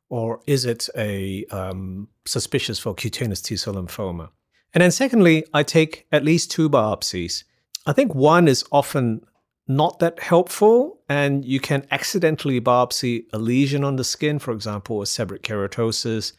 or 0.10 0.41
is 0.48 0.65
it 0.65 0.89
a 0.98 1.46
um, 1.51 2.08
suspicious 2.25 2.79
for 2.79 2.94
cutaneous 2.96 3.41
T-cell 3.41 3.75
lymphoma? 3.75 4.29
And 4.74 4.82
then 4.82 4.91
secondly, 4.91 5.46
I 5.53 5.63
take 5.63 6.08
at 6.12 6.24
least 6.24 6.51
two 6.51 6.70
biopsies. 6.70 7.44
I 7.86 7.94
think 7.94 8.13
one 8.13 8.48
is 8.48 8.63
often 8.72 9.25
not 9.68 10.00
that 10.00 10.20
helpful, 10.20 11.00
and 11.08 11.46
you 11.46 11.60
can 11.60 11.86
accidentally 11.91 12.60
biopsy 12.60 13.25
a 13.32 13.38
lesion 13.38 13.84
on 13.84 13.96
the 13.96 14.03
skin, 14.03 14.39
for 14.39 14.51
example, 14.51 15.01
a 15.01 15.06
seborrheic 15.06 15.41
keratosis, 15.41 16.34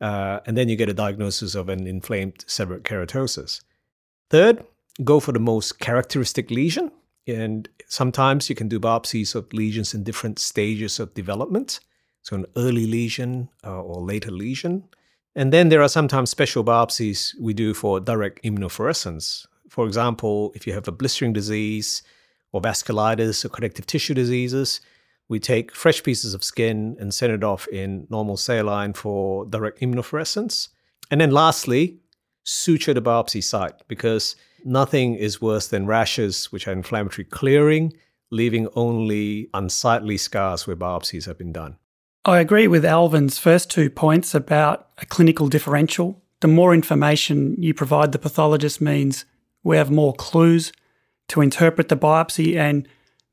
uh, 0.00 0.40
and 0.46 0.56
then 0.56 0.68
you 0.68 0.76
get 0.76 0.88
a 0.88 0.94
diagnosis 0.94 1.54
of 1.54 1.68
an 1.68 1.86
inflamed 1.86 2.38
seborrheic 2.46 2.82
keratosis. 2.82 3.60
Third, 4.30 4.64
go 5.04 5.20
for 5.20 5.32
the 5.32 5.38
most 5.38 5.78
characteristic 5.78 6.50
lesion, 6.50 6.90
and 7.26 7.68
sometimes 7.86 8.48
you 8.48 8.56
can 8.56 8.68
do 8.68 8.80
biopsies 8.80 9.34
of 9.34 9.52
lesions 9.52 9.94
in 9.94 10.02
different 10.02 10.38
stages 10.38 10.98
of 10.98 11.14
development. 11.14 11.80
So, 12.22 12.36
an 12.36 12.46
early 12.56 12.86
lesion 12.86 13.48
uh, 13.64 13.82
or 13.82 14.00
later 14.00 14.30
lesion. 14.30 14.84
And 15.34 15.52
then 15.52 15.70
there 15.70 15.82
are 15.82 15.88
sometimes 15.88 16.30
special 16.30 16.62
biopsies 16.62 17.32
we 17.40 17.54
do 17.54 17.74
for 17.74 18.00
direct 18.00 18.42
immunofluorescence. 18.44 19.46
For 19.68 19.86
example, 19.86 20.52
if 20.54 20.66
you 20.66 20.74
have 20.74 20.86
a 20.86 20.92
blistering 20.92 21.32
disease 21.32 22.02
or 22.52 22.60
vasculitis 22.60 23.44
or 23.44 23.48
connective 23.48 23.86
tissue 23.86 24.14
diseases, 24.14 24.80
we 25.28 25.40
take 25.40 25.74
fresh 25.74 26.02
pieces 26.02 26.34
of 26.34 26.44
skin 26.44 26.96
and 27.00 27.14
send 27.14 27.32
it 27.32 27.42
off 27.42 27.66
in 27.68 28.06
normal 28.10 28.36
saline 28.36 28.92
for 28.92 29.46
direct 29.46 29.80
immunofluorescence. 29.80 30.68
And 31.10 31.20
then 31.20 31.30
lastly, 31.30 31.98
suture 32.44 32.94
the 32.94 33.02
biopsy 33.02 33.42
site 33.42 33.74
because 33.88 34.36
nothing 34.64 35.14
is 35.14 35.40
worse 35.40 35.68
than 35.68 35.86
rashes 35.86 36.50
which 36.52 36.66
are 36.66 36.72
inflammatory 36.72 37.24
clearing, 37.24 37.92
leaving 38.30 38.68
only 38.74 39.48
unsightly 39.54 40.16
scars 40.16 40.66
where 40.66 40.76
biopsies 40.76 41.26
have 41.26 41.38
been 41.38 41.52
done. 41.52 41.76
I 42.24 42.38
agree 42.38 42.68
with 42.68 42.84
Alvin's 42.84 43.38
first 43.38 43.70
two 43.70 43.90
points 43.90 44.34
about 44.34 44.88
a 44.98 45.06
clinical 45.06 45.48
differential. 45.48 46.22
The 46.40 46.48
more 46.48 46.72
information 46.72 47.60
you 47.60 47.74
provide 47.74 48.12
the 48.12 48.18
pathologist 48.18 48.80
means 48.80 49.24
we 49.64 49.76
have 49.76 49.90
more 49.90 50.14
clues 50.14 50.72
to 51.28 51.40
interpret 51.40 51.88
the 51.88 51.96
biopsy, 51.96 52.56
and 52.56 52.86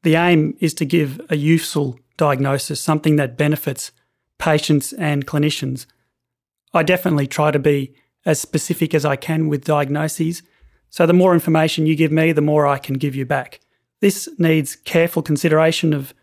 the 0.03 0.15
aim 0.15 0.55
is 0.59 0.73
to 0.75 0.85
give 0.85 1.19
a 1.29 1.35
useful 1.35 1.99
diagnosis, 2.17 2.79
something 2.79 3.15
that 3.17 3.37
benefits 3.37 3.91
patients 4.37 4.93
and 4.93 5.27
clinicians. 5.27 5.85
I 6.73 6.83
definitely 6.83 7.27
try 7.27 7.51
to 7.51 7.59
be 7.59 7.93
as 8.25 8.39
specific 8.39 8.93
as 8.93 9.05
I 9.05 9.15
can 9.15 9.47
with 9.47 9.65
diagnoses, 9.65 10.43
so 10.89 11.05
the 11.05 11.13
more 11.13 11.33
information 11.33 11.85
you 11.85 11.95
give 11.95 12.11
me, 12.11 12.31
the 12.31 12.41
more 12.41 12.65
I 12.65 12.77
can 12.77 12.95
give 12.95 13.15
you 13.15 13.25
back. 13.25 13.59
This 14.01 14.27
needs 14.37 14.75
careful 14.75 15.21
consideration 15.21 15.93
of 15.93 16.13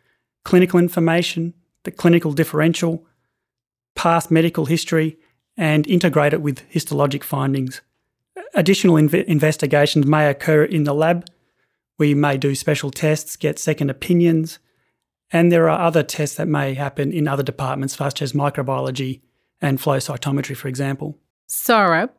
clinical 0.45 0.79
information, 0.79 1.55
the 1.85 1.91
clinical 1.91 2.33
differential, 2.33 3.07
past 3.95 4.31
medical 4.31 4.67
history, 4.67 5.19
and 5.57 5.87
integrate 5.87 6.33
it 6.33 6.43
with 6.43 6.69
histologic 6.71 7.23
findings. 7.23 7.81
Additional 8.55 8.97
inv- 8.97 9.25
investigations 9.25 10.07
may 10.07 10.29
occur 10.29 10.65
in 10.65 10.85
the 10.85 10.95
lab. 10.95 11.27
We 11.99 12.15
may 12.15 12.37
do 12.37 12.55
special 12.55 12.91
tests, 12.91 13.37
get 13.37 13.59
second 13.59 13.91
opinions, 13.91 14.59
and 15.31 15.51
there 15.51 15.69
are 15.69 15.81
other 15.81 16.03
tests 16.03 16.37
that 16.37 16.49
may 16.49 16.75
happen 16.75 17.13
in 17.13 17.27
other 17.27 17.43
departments, 17.43 17.97
such 17.97 18.21
as 18.21 18.33
microbiology 18.33 19.23
and 19.61 19.81
flow 19.81 19.97
cytometry, 19.97 20.57
for 20.57 20.69
example. 20.69 21.19
Saurabh, 21.49 22.11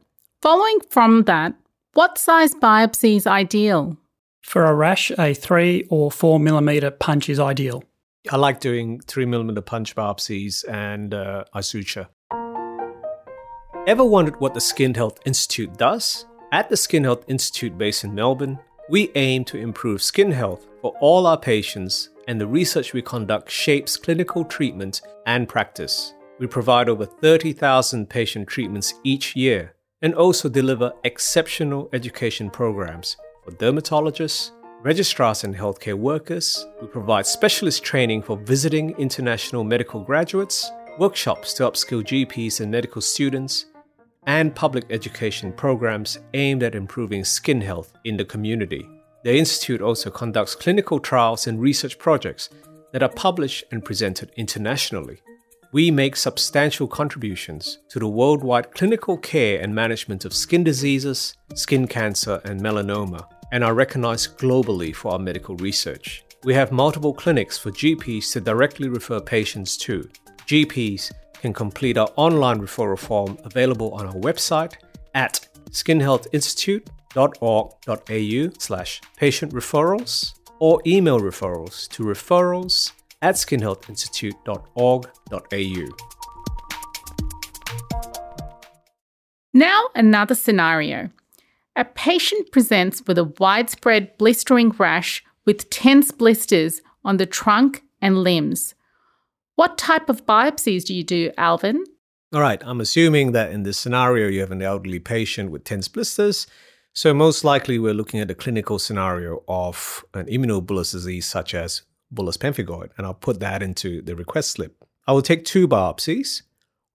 following 0.42 0.80
from 0.90 1.24
that, 1.24 1.54
what 1.94 2.18
size 2.18 2.54
biopsy 2.54 3.18
is 3.18 3.28
ideal? 3.28 3.98
For 4.44 4.64
a 4.64 4.74
rash, 4.74 5.12
a 5.18 5.34
3 5.34 5.88
or 5.90 6.10
4 6.12 6.40
millimetre 6.40 6.92
punch 6.92 7.28
is 7.28 7.40
ideal. 7.40 7.84
I 8.32 8.38
like 8.38 8.60
doing 8.60 9.00
three 9.02 9.26
millimeter 9.26 9.62
punch 9.62 9.96
biopsies 9.96 10.68
and 10.70 11.14
uh, 11.14 11.46
I 11.54 11.62
suture. 11.62 12.08
Ever 13.86 14.04
wondered 14.04 14.40
what 14.40 14.54
the 14.54 14.62
Skin 14.62 14.94
Health 14.94 15.20
Institute 15.26 15.78
does? 15.78 16.26
At 16.52 16.70
the 16.70 16.78
Skin 16.78 17.04
Health 17.04 17.24
Institute 17.28 17.78
based 17.78 18.04
in 18.04 18.16
Melbourne, 18.16 18.60
we 18.90 19.12
aim 19.16 19.44
to 19.46 19.58
improve 19.58 20.02
skin 20.02 20.32
health 20.32 20.66
for 20.82 20.94
all 21.02 21.26
our 21.26 21.38
patients, 21.38 22.10
and 22.28 22.40
the 22.40 22.48
research 22.48 22.94
we 22.94 23.02
conduct 23.02 23.50
shapes 23.50 23.98
clinical 23.98 24.46
treatment 24.46 25.02
and 25.26 25.48
practice. 25.48 26.14
We 26.40 26.46
provide 26.48 26.88
over 26.88 27.06
30,000 27.06 28.10
patient 28.10 28.48
treatments 28.48 28.94
each 29.04 29.36
year 29.36 29.74
and 30.04 30.14
also 30.14 30.48
deliver 30.48 30.94
exceptional 31.04 31.90
education 31.94 32.52
programs 32.52 33.18
for 33.44 33.52
dermatologists, 33.52 34.52
registrars 34.84 35.44
and 35.44 35.56
healthcare 35.56 35.96
workers. 35.96 36.68
We 36.80 36.88
provide 36.88 37.26
specialist 37.26 37.84
training 37.84 38.22
for 38.22 38.38
visiting 38.38 38.92
international 39.00 39.64
medical 39.64 40.02
graduates, 40.02 40.70
workshops 41.00 41.54
to 41.54 41.64
upskill 41.64 42.04
GPs 42.04 42.62
and 42.62 42.72
medical 42.72 43.02
students, 43.02 43.66
and 44.28 44.54
public 44.54 44.86
education 44.92 45.52
programs 45.54 46.20
aimed 46.36 46.62
at 46.62 46.76
improving 46.76 47.24
skin 47.24 47.62
health 47.62 47.94
in 48.04 48.18
the 48.18 48.26
community. 48.26 48.88
The 49.24 49.36
Institute 49.36 49.82
also 49.82 50.12
conducts 50.12 50.54
clinical 50.54 51.00
trials 51.00 51.48
and 51.48 51.60
research 51.60 51.98
projects 51.98 52.50
that 52.92 53.02
are 53.02 53.10
published 53.10 53.64
and 53.72 53.84
presented 53.84 54.32
internationally. 54.38 55.22
We 55.72 55.92
make 55.92 56.16
substantial 56.16 56.88
contributions 56.88 57.80
to 57.90 58.00
the 58.00 58.08
worldwide 58.08 58.72
clinical 58.72 59.18
care 59.18 59.62
and 59.62 59.76
management 59.76 60.24
of 60.24 60.34
skin 60.34 60.64
diseases, 60.64 61.36
skin 61.56 61.88
cancer, 61.88 62.40
and 62.46 62.62
melanoma 62.62 63.28
and 63.52 63.64
are 63.64 63.74
recognized 63.74 64.38
globally 64.38 64.96
for 64.96 65.14
our 65.14 65.20
medical 65.20 65.56
research. 65.58 66.24
We 66.44 66.54
have 66.54 66.72
multiple 66.72 67.14
clinics 67.14 67.58
for 67.58 67.72
GPs 67.72 68.32
to 68.34 68.42
directly 68.42 68.90
refer 68.90 69.20
patients 69.20 69.78
to. 69.78 70.08
GPs 70.46 71.12
can 71.42 71.54
complete 71.54 71.98
our 71.98 72.10
online 72.16 72.60
referral 72.60 72.98
form 72.98 73.38
available 73.44 73.94
on 73.94 74.08
our 74.08 74.14
website 74.14 74.74
at 75.14 75.46
skinhealthinstitute.org.au 75.72 78.54
slash 78.60 79.02
patient 79.18 79.54
referrals 79.54 80.34
or 80.60 80.82
email 80.86 81.20
referrals 81.20 81.88
to 81.90 82.04
referrals 82.04 82.92
at 83.22 83.36
skinhealthinstitute.org.au. 83.36 86.18
Now, 89.54 89.84
another 89.96 90.36
scenario. 90.36 91.10
A 91.76 91.86
patient 91.86 92.52
presents 92.52 93.04
with 93.08 93.18
a 93.18 93.32
widespread 93.40 94.18
blistering 94.18 94.72
rash 94.72 95.24
with 95.46 95.70
tense 95.70 96.12
blisters 96.12 96.82
on 97.04 97.18
the 97.18 97.26
trunk 97.26 97.84
and 98.02 98.24
limbs. 98.24 98.76
What 99.56 99.78
type 99.78 100.10
of 100.10 100.26
biopsies 100.26 100.84
do 100.84 100.94
you 100.94 101.04
do, 101.04 101.32
Alvin? 101.38 101.84
All 102.34 102.42
right, 102.42 102.62
I'm 102.64 102.82
assuming 102.82 103.32
that 103.32 103.52
in 103.52 103.64
this 103.64 103.78
scenario 103.78 104.28
you 104.28 104.42
have 104.42 104.52
an 104.52 104.62
elderly 104.62 105.00
patient 105.00 105.50
with 105.50 105.64
tense 105.64 105.88
blisters. 105.88 106.46
So, 106.94 107.14
most 107.14 107.44
likely, 107.44 107.80
we're 107.80 107.94
looking 107.94 108.20
at 108.20 108.30
a 108.30 108.36
clinical 108.36 108.80
scenario 108.80 109.44
of 109.48 110.04
an 110.14 110.26
immunobullous 110.26 110.92
disease 110.92 111.26
such 111.26 111.54
as 111.54 111.84
bullous 112.14 112.38
pemphigoid, 112.38 112.92
and 112.98 113.06
I'll 113.06 113.14
put 113.14 113.40
that 113.40 113.62
into 113.62 114.02
the 114.02 114.16
request 114.16 114.52
slip. 114.52 114.84
I 115.08 115.14
will 115.14 115.22
take 115.22 115.46
two 115.46 115.68
biopsies. 115.68 116.44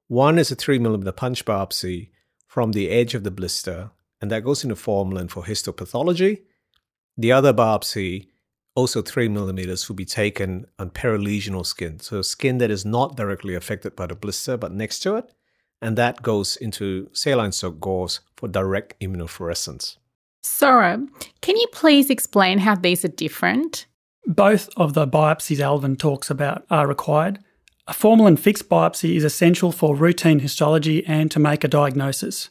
One 0.09 0.39
is 0.39 0.51
a 0.51 0.55
3 0.55 0.79
millimeter 0.79 1.13
punch 1.13 1.45
biopsy 1.45 2.11
from 2.47 2.73
the 2.73 2.91
edge 2.91 3.15
of 3.15 3.25
the 3.25 3.31
blister 3.31 3.91
and 4.23 4.31
that 4.31 4.45
goes 4.45 4.63
into 4.63 4.77
formalin 4.77 5.29
for 5.29 5.43
histopathology. 5.43 6.43
The 7.19 7.33
other 7.33 7.53
biopsy, 7.53 8.29
also 8.77 9.03
three 9.03 9.29
millimeters, 9.29 9.89
will 9.89 9.97
be 9.97 10.05
taken 10.07 10.67
on 10.79 10.91
perilesional 10.91 11.67
skin, 11.67 11.99
so 11.99 12.23
skin 12.23 12.59
that 12.59 12.71
is 12.71 12.87
not 12.87 13.17
directly 13.17 13.55
affected 13.55 13.97
by 13.97 14.07
the 14.07 14.15
blister 14.15 14.57
but 14.57 14.73
next 14.73 15.01
to 15.01 15.17
it, 15.17 15.35
and 15.83 15.99
that 15.99 16.23
goes 16.23 16.57
into 16.57 17.11
saline 17.13 17.53
soaked 17.53 17.81
gauze 17.81 18.21
for 18.37 18.49
direct 18.49 18.99
immunofluorescence. 19.01 19.97
Saurabh, 20.45 21.09
can 21.41 21.57
you 21.57 21.67
please 21.73 22.09
explain 22.09 22.59
how 22.59 22.77
these 22.77 23.05
are 23.05 23.09
different? 23.09 23.87
Both 24.27 24.69
of 24.77 24.95
the 24.95 25.07
biopsies 25.07 25.61
Alvin 25.61 25.97
talks 25.97 26.31
about 26.31 26.65
are 26.71 26.87
required. 26.87 27.41
A 27.89 27.93
formalin 27.93 28.37
fixed 28.37 28.69
biopsy 28.69 29.17
is 29.17 29.25
essential 29.25 29.73
for 29.73 29.97
routine 29.97 30.39
histology 30.39 31.05
and 31.07 31.31
to 31.33 31.41
make 31.41 31.65
a 31.65 31.69
diagnosis. 31.69 32.51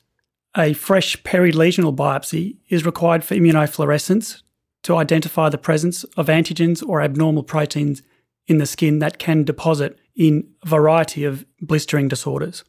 A 0.58 0.74
fresh 0.74 1.22
perilesional 1.24 1.96
biopsy 1.96 2.58
is 2.68 2.86
required 2.86 3.24
for 3.24 3.36
immunofluorescence 3.36 4.42
to 4.84 4.98
identify 4.98 5.48
the 5.48 5.58
presence 5.58 6.04
of 6.18 6.28
antigens 6.28 6.84
or 6.86 7.02
abnormal 7.02 7.44
proteins 7.44 8.02
in 8.48 8.58
the 8.58 8.66
skin 8.66 9.00
that 9.00 9.18
can 9.18 9.44
deposit 9.44 9.98
in 10.16 10.50
a 10.64 10.68
variety 10.68 11.24
of 11.24 11.46
blistering 11.62 12.10
disorders. 12.10 12.66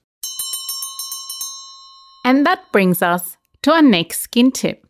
And 2.24 2.46
that 2.46 2.70
brings 2.70 3.02
us 3.02 3.36
to 3.62 3.72
our 3.72 3.82
next 3.82 4.20
skin 4.20 4.52
tip. 4.52 4.86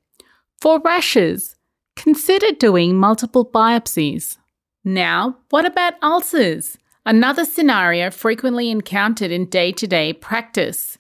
For 0.61 0.79
rashes, 0.81 1.57
consider 1.97 2.53
doing 2.53 2.97
multiple 2.97 3.45
biopsies. 3.45 4.39
Now, 4.85 5.39
what 5.51 5.65
about 5.65 5.95
ulcers? 6.03 6.77
Another 7.05 7.45
scenario 7.45 8.11
frequently 8.11 8.71
encountered 8.71 9.31
in 9.31 9.47
day 9.47 9.73
to 9.73 9.87
day 9.87 10.13
practice. 10.13 10.99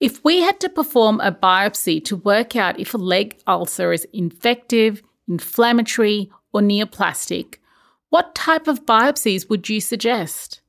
If 0.00 0.22
we 0.24 0.40
had 0.40 0.60
to 0.60 0.68
perform 0.68 1.20
a 1.20 1.32
biopsy 1.32 2.04
to 2.04 2.16
work 2.16 2.54
out 2.54 2.78
if 2.78 2.94
a 2.94 2.98
leg 2.98 3.40
ulcer 3.46 3.92
is 3.92 4.06
infective, 4.12 5.02
inflammatory, 5.26 6.30
or 6.52 6.60
neoplastic, 6.60 7.56
what 8.10 8.34
type 8.34 8.68
of 8.68 8.86
biopsies 8.86 9.50
would 9.50 9.68
you 9.68 9.80
suggest? 9.80 10.60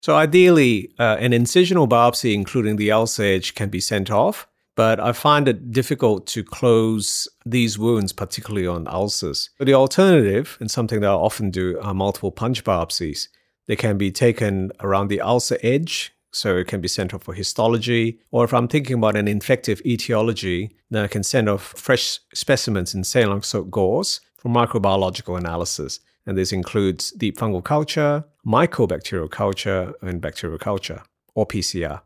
So, 0.00 0.14
ideally, 0.14 0.92
uh, 0.98 1.16
an 1.18 1.32
incisional 1.32 1.88
biopsy, 1.88 2.32
including 2.34 2.76
the 2.76 2.92
ulcer 2.92 3.24
edge, 3.24 3.54
can 3.54 3.68
be 3.68 3.80
sent 3.80 4.10
off, 4.10 4.46
but 4.78 5.00
I 5.00 5.10
find 5.10 5.48
it 5.48 5.72
difficult 5.72 6.28
to 6.28 6.44
close 6.44 7.26
these 7.44 7.80
wounds, 7.80 8.12
particularly 8.12 8.68
on 8.68 8.86
ulcers. 8.86 9.50
But 9.58 9.66
the 9.66 9.74
alternative, 9.74 10.56
and 10.60 10.70
something 10.70 11.00
that 11.00 11.10
I 11.10 11.14
often 11.14 11.50
do, 11.50 11.80
are 11.82 11.92
multiple 11.92 12.30
punch 12.30 12.62
biopsies. 12.62 13.26
They 13.66 13.74
can 13.74 13.98
be 13.98 14.12
taken 14.12 14.70
around 14.78 15.08
the 15.08 15.20
ulcer 15.20 15.58
edge, 15.64 16.12
so 16.30 16.56
it 16.56 16.68
can 16.68 16.80
be 16.80 16.86
sent 16.86 17.12
off 17.12 17.24
for 17.24 17.34
histology. 17.34 18.20
Or 18.30 18.44
if 18.44 18.54
I'm 18.54 18.68
thinking 18.68 18.94
about 18.94 19.16
an 19.16 19.26
infective 19.26 19.82
etiology, 19.84 20.76
then 20.90 21.02
I 21.02 21.08
can 21.08 21.24
send 21.24 21.48
off 21.48 21.74
fresh 21.76 22.20
specimens 22.32 22.94
in 22.94 23.02
saline 23.02 23.42
soaked 23.42 23.72
gauze 23.72 24.20
for 24.36 24.48
microbiological 24.48 25.36
analysis. 25.36 25.98
And 26.24 26.38
this 26.38 26.52
includes 26.52 27.10
deep 27.10 27.36
fungal 27.36 27.64
culture, 27.64 28.26
mycobacterial 28.46 29.28
culture, 29.28 29.94
and 30.02 30.20
bacterial 30.20 30.60
culture, 30.60 31.02
or 31.34 31.48
PCR. 31.48 32.02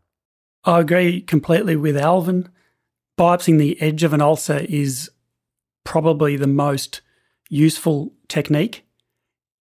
I 0.64 0.80
agree 0.80 1.20
completely 1.20 1.76
with 1.76 1.98
Alvin. 1.98 2.48
Biopsying 3.18 3.58
the 3.58 3.80
edge 3.80 4.02
of 4.02 4.12
an 4.12 4.22
ulcer 4.22 4.58
is 4.68 5.10
probably 5.84 6.36
the 6.36 6.46
most 6.46 7.00
useful 7.48 8.12
technique. 8.28 8.84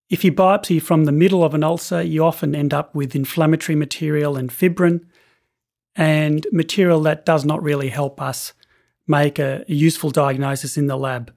If 0.10 0.24
you 0.24 0.32
biopsy 0.32 0.82
from 0.82 1.06
the 1.06 1.12
middle 1.12 1.44
of 1.44 1.54
an 1.54 1.64
ulcer, 1.64 2.02
you 2.02 2.24
often 2.24 2.56
end 2.56 2.74
up 2.74 2.94
with 2.94 3.16
inflammatory 3.16 3.76
material 3.76 4.36
and 4.36 4.52
fibrin, 4.52 5.06
and 5.96 6.48
material 6.52 7.02
that 7.02 7.26
does 7.26 7.46
not 7.46 7.62
really 7.62 7.90
help 7.90 8.22
us 8.22 8.54
make 9.08 9.40
a, 9.40 9.64
useful 9.68 10.10
diagnosis 10.10 10.78
in 10.78 10.88
the 10.88 10.98
lab. 10.98 11.34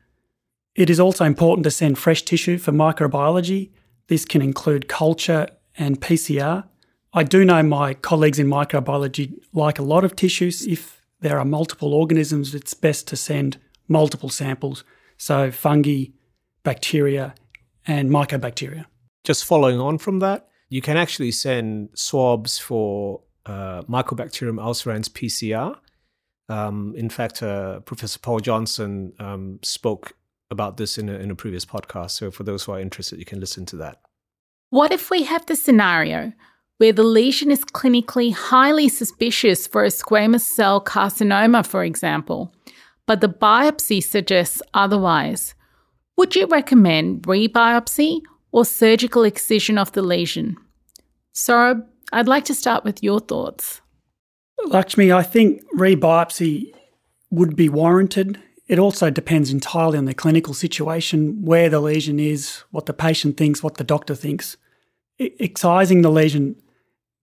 It 0.75 0.91
is 0.91 1.01
also 1.01 1.25
important 1.25 1.65
to 1.65 1.71
send 1.71 1.99
fresh 1.99 2.23
tissue 2.23 2.59
for 2.59 2.73
microbiology. 2.73 3.71
This 4.09 4.25
can 4.25 4.43
include 4.43 4.89
culture 4.89 5.49
and 5.77 6.01
PCR. 6.01 6.65
I 7.13 7.23
do 7.23 7.45
know 7.45 7.63
my 7.63 7.95
colleagues 7.95 8.39
in 8.39 8.49
microbiology 8.49 9.35
like 9.53 9.79
a 9.79 9.85
lot 9.85 10.05
of 10.05 10.17
tissues. 10.17 10.67
If 10.67 10.94
there 11.25 11.39
are 11.39 11.45
multiple 11.47 11.95
organisms, 11.95 12.55
it's 12.55 12.75
best 12.75 13.09
to 13.09 13.17
send 13.17 13.57
multiple 13.89 14.29
samples. 14.29 14.85
So, 15.17 15.51
fungi, 15.51 16.09
bacteria, 16.65 17.35
and 17.87 18.11
mycobacteria. 18.11 18.85
Just 19.25 19.47
following 19.47 19.81
on 19.81 19.97
from 19.97 20.19
that, 20.19 20.49
you 20.69 20.83
can 20.83 20.99
actually 20.99 21.31
send 21.31 21.89
swabs 21.95 22.59
for 22.59 23.23
uh, 23.47 23.83
Mycobacterium 23.85 24.59
ulcerans 24.61 25.09
PCR. 25.09 25.79
Um, 26.51 26.95
in 26.95 27.09
fact, 27.09 27.43
uh, 27.43 27.81
Professor 27.81 28.19
Paul 28.19 28.41
Johnson 28.41 29.15
um, 29.19 29.61
spoke 29.63 30.19
about 30.51 30.77
this 30.77 30.99
in 30.99 31.09
a, 31.09 31.15
in 31.15 31.31
a 31.31 31.35
previous 31.35 31.65
podcast. 31.65 32.11
So 32.11 32.31
for 32.31 32.43
those 32.43 32.65
who 32.65 32.73
are 32.73 32.81
interested, 32.81 33.19
you 33.19 33.25
can 33.25 33.41
listen 33.41 33.65
to 33.67 33.77
that. 33.77 34.03
What 34.69 34.93
if 34.93 35.09
we 35.09 35.23
have 35.23 35.47
the 35.47 35.57
scenario 35.57 36.35
where 36.79 36.93
the 36.93 37.03
lesion 37.03 37.51
is 37.51 37.65
clinically 37.65 38.33
highly 38.33 38.89
suspicious 38.89 39.67
for 39.67 39.85
a 39.85 39.89
squamous 39.89 40.43
cell 40.43 40.83
carcinoma, 40.83 41.67
for 41.67 41.85
example, 41.85 42.53
but 43.07 43.21
the 43.21 43.29
biopsy 43.29 44.03
suggests 44.03 44.63
otherwise? 44.73 45.55
Would 46.17 46.37
you 46.37 46.47
recommend 46.47 47.23
rebiopsy 47.23 48.21
or 48.53 48.65
surgical 48.65 49.25
excision 49.25 49.79
of 49.79 49.93
the 49.93 50.03
lesion? 50.03 50.57
Saurabh, 51.35 51.85
I'd 52.13 52.29
like 52.29 52.45
to 52.47 52.55
start 52.55 52.85
with 52.85 53.03
your 53.03 53.21
thoughts. 53.21 53.81
Lakshmi, 54.67 55.11
I 55.13 55.23
think 55.23 55.63
rebiopsy 55.75 56.73
would 57.31 57.57
be 57.57 57.69
warranted 57.69 58.41
it 58.67 58.79
also 58.79 59.11
depends 59.11 59.51
entirely 59.51 59.99
on 59.99 60.07
the 60.07 60.15
clinical 60.15 60.55
situation, 60.55 61.45
where 61.45 61.69
the 61.69 61.81
lesion 61.81 62.19
is, 62.19 62.65
what 62.71 62.87
the 62.87 62.95
patient 62.95 63.37
thinks, 63.37 63.63
what 63.63 63.77
the 63.77 63.85
doctor 63.85 64.15
thinks. 64.15 64.57
Excising 65.19 66.03
the 66.03 66.11
lesion 66.11 66.57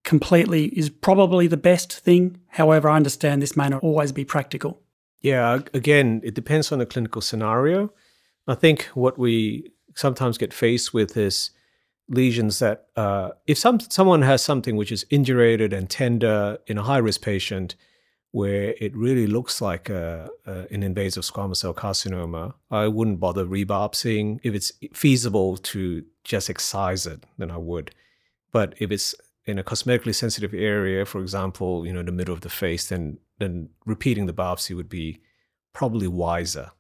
completely 0.04 0.66
is 0.68 0.90
probably 0.90 1.48
the 1.48 1.58
best 1.58 2.00
thing. 2.00 2.40
However, 2.48 2.90
I 2.90 2.96
understand 2.96 3.42
this 3.42 3.58
may 3.58 3.70
not 3.70 3.84
always 3.84 4.12
be 4.12 4.26
practical. 4.26 4.82
Yeah, 5.22 5.60
again, 5.74 6.22
it 6.24 6.34
depends 6.34 6.72
on 6.72 6.80
the 6.80 6.86
clinical 6.86 7.22
scenario. 7.22 7.94
I 8.48 8.56
think 8.56 8.86
what 8.94 9.18
we 9.20 9.72
sometimes 9.96 10.38
get 10.38 10.54
faced 10.54 10.94
with 10.94 11.16
is 11.16 11.52
lesions 12.10 12.60
that, 12.60 12.88
uh, 12.96 13.30
if 13.46 13.58
some 13.58 13.80
someone 13.80 14.24
has 14.24 14.44
something 14.44 14.76
which 14.76 14.92
is 14.92 15.06
indurated 15.12 15.74
and 15.74 15.90
tender 15.90 16.58
in 16.66 16.78
a 16.78 16.84
high 16.84 16.98
risk 16.98 17.22
patient, 17.22 17.76
where 18.32 18.74
it 18.80 18.96
really 18.96 19.28
looks 19.28 19.62
like 19.62 19.90
a, 19.90 20.30
a, 20.46 20.66
an 20.72 20.84
invasive 20.84 21.24
squamous 21.24 21.58
cell 21.58 21.74
carcinoma, 21.74 22.54
I 22.72 22.88
wouldn't 22.88 23.20
bother 23.20 23.46
rebiopsying. 23.46 24.40
If 24.42 24.56
it's 24.56 24.72
feasible 24.94 25.58
to 25.58 26.04
just 26.24 26.50
excise 26.50 27.06
it, 27.06 27.26
then 27.38 27.52
I 27.52 27.58
would. 27.58 27.92
But 28.52 28.74
if 28.80 28.90
it's 28.90 29.14
in 29.46 29.58
a 29.58 29.64
cosmetically 29.64 30.14
sensitive 30.14 30.54
area, 30.54 31.06
for 31.06 31.22
example, 31.22 31.86
you 31.86 31.94
know, 31.94 32.02
in 32.02 32.06
the 32.06 32.12
middle 32.12 32.34
of 32.34 32.42
the 32.42 32.50
face, 32.50 32.88
then 32.88 33.18
then 33.40 33.70
repeating 33.86 34.28
the 34.28 34.34
biopsy 34.34 34.76
would 34.76 34.90
be 34.90 35.20
probably 35.74 36.08
wiser. 36.08 36.72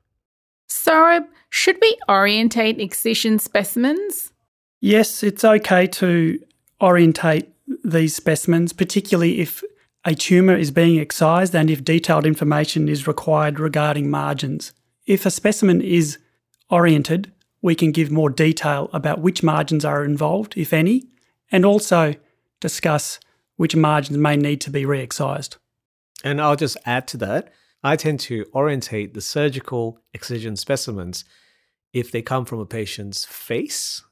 So, 0.69 1.25
should 1.49 1.77
we 1.81 1.97
orientate 2.07 2.79
excision 2.79 3.39
specimens? 3.39 4.31
Yes, 4.79 5.23
it's 5.23 5.43
okay 5.43 5.87
to 5.87 6.39
orientate 6.81 7.49
these 7.83 8.15
specimens, 8.15 8.73
particularly 8.73 9.39
if 9.39 9.63
a 10.05 10.15
tumour 10.15 10.55
is 10.55 10.71
being 10.71 10.99
excised 10.99 11.55
and 11.55 11.69
if 11.69 11.83
detailed 11.83 12.25
information 12.25 12.89
is 12.89 13.07
required 13.07 13.59
regarding 13.59 14.09
margins. 14.09 14.71
If 15.05 15.25
a 15.25 15.31
specimen 15.31 15.81
is 15.81 16.17
oriented, 16.69 17.31
we 17.61 17.75
can 17.75 17.91
give 17.91 18.11
more 18.11 18.29
detail 18.29 18.89
about 18.93 19.19
which 19.19 19.43
margins 19.43 19.85
are 19.85 20.03
involved, 20.03 20.57
if 20.57 20.73
any, 20.73 21.03
and 21.51 21.65
also 21.65 22.15
discuss 22.61 23.19
which 23.57 23.75
margins 23.75 24.17
may 24.17 24.37
need 24.37 24.61
to 24.61 24.69
be 24.69 24.85
re 24.85 25.01
excised. 25.01 25.57
And 26.23 26.39
I'll 26.39 26.55
just 26.55 26.77
add 26.85 27.07
to 27.09 27.17
that 27.17 27.51
I 27.83 27.95
tend 27.95 28.19
to 28.21 28.45
orientate 28.53 29.13
the 29.13 29.21
surgical 29.21 29.99
excision 30.13 30.55
specimens 30.55 31.25
if 31.93 32.11
they 32.11 32.21
come 32.21 32.45
from 32.45 32.59
a 32.59 32.65
patient's 32.65 33.25
face 33.25 34.03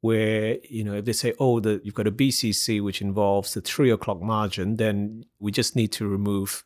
where 0.00 0.58
you 0.68 0.84
know 0.84 0.94
if 0.94 1.04
they 1.04 1.12
say 1.12 1.34
oh 1.38 1.60
the, 1.60 1.80
you've 1.84 1.94
got 1.94 2.06
a 2.06 2.12
bcc 2.12 2.82
which 2.82 3.02
involves 3.02 3.54
the 3.54 3.60
three 3.60 3.90
o'clock 3.90 4.20
margin 4.20 4.76
then 4.76 5.24
we 5.40 5.50
just 5.50 5.74
need 5.74 5.90
to 5.92 6.06
remove 6.06 6.64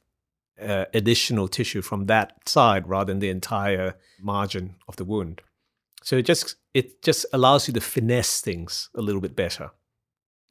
uh, 0.61 0.85
additional 0.93 1.49
tissue 1.49 1.81
from 1.81 2.07
that 2.07 2.47
side 2.47 2.87
rather 2.87 3.11
than 3.11 3.21
the 3.21 3.31
entire 3.31 3.95
margin 4.21 4.77
of 4.87 4.97
the 4.97 5.05
wound 5.05 5.41
so 6.03 6.17
it 6.17 6.27
just 6.27 6.57
it 6.75 7.03
just 7.03 7.25
allows 7.33 7.67
you 7.67 7.75
to 7.75 7.81
finesse 7.81 8.41
things 8.43 8.91
a 8.95 9.01
little 9.01 9.21
bit 9.21 9.35
better 9.35 9.71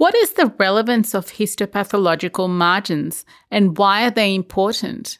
what 0.02 0.16
is 0.16 0.34
the 0.34 0.54
relevance 0.58 1.14
of 1.14 1.26
histopathological 1.28 2.50
margins 2.50 3.26
and 3.50 3.78
why 3.78 4.06
are 4.06 4.12
they 4.12 4.34
important 4.34 5.18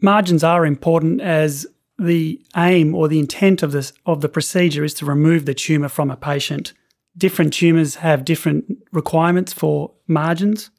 margins 0.00 0.42
are 0.42 0.64
important 0.66 1.20
as 1.20 1.66
the 1.98 2.40
aim 2.56 2.94
or 2.94 3.08
the 3.08 3.18
intent 3.18 3.62
of 3.62 3.72
this 3.72 3.92
of 4.06 4.20
the 4.20 4.28
procedure 4.28 4.84
is 4.84 4.94
to 4.94 5.04
remove 5.06 5.44
the 5.44 5.54
tumor 5.54 5.88
from 5.88 6.10
a 6.10 6.16
patient 6.16 6.72
different 7.16 7.52
tumours 7.52 7.96
have 7.96 8.24
different 8.24 8.64
requirements 8.92 9.52
for 9.52 9.92
margins. 10.06 10.70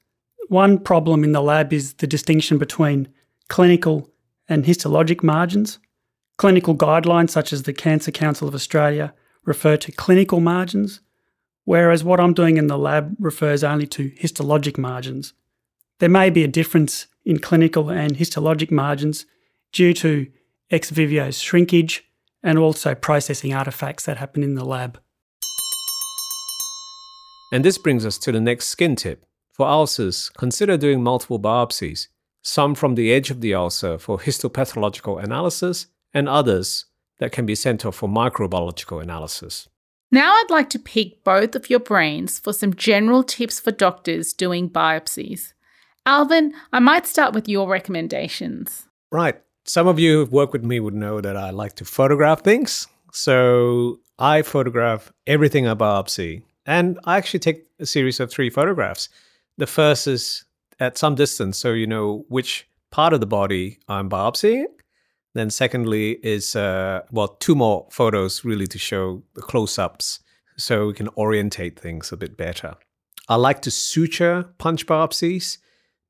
One 0.50 0.80
problem 0.80 1.24
in 1.24 1.32
the 1.32 1.42
lab 1.42 1.74
is 1.74 1.96
the 1.96 2.08
distinction 2.08 2.58
between 2.58 3.08
clinical 3.50 4.10
and 4.48 4.66
histologic 4.66 5.24
margins. 5.24 5.80
Clinical 6.38 6.76
guidelines, 6.76 7.30
such 7.30 7.54
as 7.54 7.63
the 7.63 7.74
Cancer 7.74 8.12
Council 8.12 8.48
of 8.48 8.56
Australia, 8.56 9.13
refer 9.46 9.78
to 9.78 9.92
clinical 9.92 10.39
margins, 10.39 11.02
whereas 11.65 12.04
what 12.04 12.19
I'm 12.19 12.34
doing 12.34 12.58
in 12.58 12.67
the 12.67 12.78
lab 12.78 13.15
refers 13.19 13.63
only 13.63 13.88
to 13.88 14.12
histologic 14.12 14.78
margins. 14.78 15.34
There 15.99 16.10
may 16.10 16.30
be 16.30 16.43
a 16.43 16.47
difference 16.47 17.08
in 17.26 17.39
clinical 17.39 17.89
and 17.89 18.17
histologic 18.17 18.71
margins 18.71 19.26
due 19.71 19.93
to 19.93 20.28
ex 20.69 20.89
vivo 20.89 21.32
shrinkage 21.32 22.04
and 22.41 22.60
also 22.60 22.93
processing 22.93 23.52
artefacts 23.52 24.06
that 24.06 24.17
happen 24.17 24.43
in 24.43 24.56
the 24.56 24.65
lab. 24.65 24.99
And 27.52 27.63
this 27.63 27.78
brings 27.78 28.06
us 28.06 28.17
to 28.19 28.32
the 28.32 28.41
next 28.41 28.67
skin 28.67 28.95
tip. 28.95 29.26
For 29.52 29.67
ulcers, 29.67 30.30
consider 30.30 30.76
doing 30.76 31.04
multiple 31.04 31.39
biopsies, 31.39 32.08
some 32.41 32.73
from 32.73 32.95
the 32.95 33.13
edge 33.13 33.30
of 33.30 33.41
the 33.41 33.54
ulcer 33.54 33.99
for 33.99 34.17
histopathological 34.17 35.23
analysis, 35.23 35.86
and 36.13 36.28
others 36.28 36.86
that 37.19 37.32
can 37.32 37.45
be 37.45 37.56
sent 37.56 37.86
off 37.86 37.95
for 37.97 38.10
microbiological 38.10 39.02
analysis. 39.02 39.69
Now, 40.13 40.32
I'd 40.32 40.52
like 40.52 40.69
to 40.69 40.78
pick 40.78 41.23
both 41.23 41.56
of 41.56 41.71
your 41.71 41.80
brains 41.80 42.38
for 42.38 42.54
some 42.54 42.76
general 42.76 43.23
tips 43.23 43.60
for 43.60 43.71
doctors 43.71 44.32
doing 44.32 44.69
biopsies. 44.69 45.54
Alvin, 46.06 46.54
I 46.71 46.78
might 46.78 47.08
start 47.08 47.34
with 47.34 47.49
your 47.49 47.67
recommendations. 47.67 48.88
Right. 49.12 49.41
Some 49.65 49.88
of 49.88 49.97
you 49.97 50.19
who've 50.19 50.32
worked 50.32 50.54
with 50.54 50.63
me 50.63 50.80
would 50.80 50.93
know 50.93 51.19
that 51.19 51.36
I 51.36 51.49
like 51.49 51.73
to 51.78 51.86
photograph 51.86 52.43
things. 52.43 52.88
So 53.12 54.02
I 54.19 54.43
photograph 54.43 55.12
everything 55.26 55.67
I 55.67 55.73
biopsy. 55.73 56.43
And 56.67 56.99
I 57.06 57.17
actually 57.17 57.39
take 57.39 57.65
a 57.80 57.88
series 57.88 58.19
of 58.19 58.30
three 58.30 58.52
photographs. 58.52 59.10
The 59.58 59.65
first 59.65 60.06
is 60.06 60.45
at 60.80 60.95
some 60.95 61.15
distance, 61.15 61.58
so 61.58 61.73
you 61.73 61.88
know 61.88 62.23
which 62.30 62.67
part 62.91 63.13
of 63.13 63.19
the 63.19 63.26
body 63.26 63.80
I'm 63.88 64.12
biopsying. 64.12 64.65
Then, 65.34 65.50
secondly, 65.50 66.19
is 66.24 66.56
uh, 66.56 67.02
well, 67.12 67.30
two 67.30 67.56
more 67.56 67.88
photos 67.91 68.46
really 68.46 68.67
to 68.67 68.78
show 68.78 69.24
the 69.34 69.41
close 69.41 69.80
ups 69.80 70.19
so 70.58 70.88
we 70.88 70.93
can 70.93 71.10
orientate 71.17 71.80
things 71.80 72.12
a 72.12 72.17
bit 72.17 72.38
better. 72.38 72.76
I 73.28 73.36
like 73.36 73.62
to 73.63 73.72
suture 73.72 74.54
punch 74.58 74.86
biopsies 74.86 75.58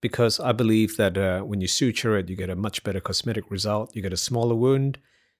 because 0.01 0.39
I 0.39 0.51
believe 0.51 0.97
that 0.97 1.17
uh, 1.17 1.41
when 1.41 1.61
you 1.61 1.67
suture 1.67 2.17
it, 2.17 2.27
you 2.27 2.35
get 2.35 2.49
a 2.49 2.55
much 2.55 2.83
better 2.83 2.99
cosmetic 2.99 3.49
result. 3.49 3.95
You 3.95 4.01
get 4.01 4.11
a 4.11 4.17
smaller 4.17 4.55
wound, 4.55 4.97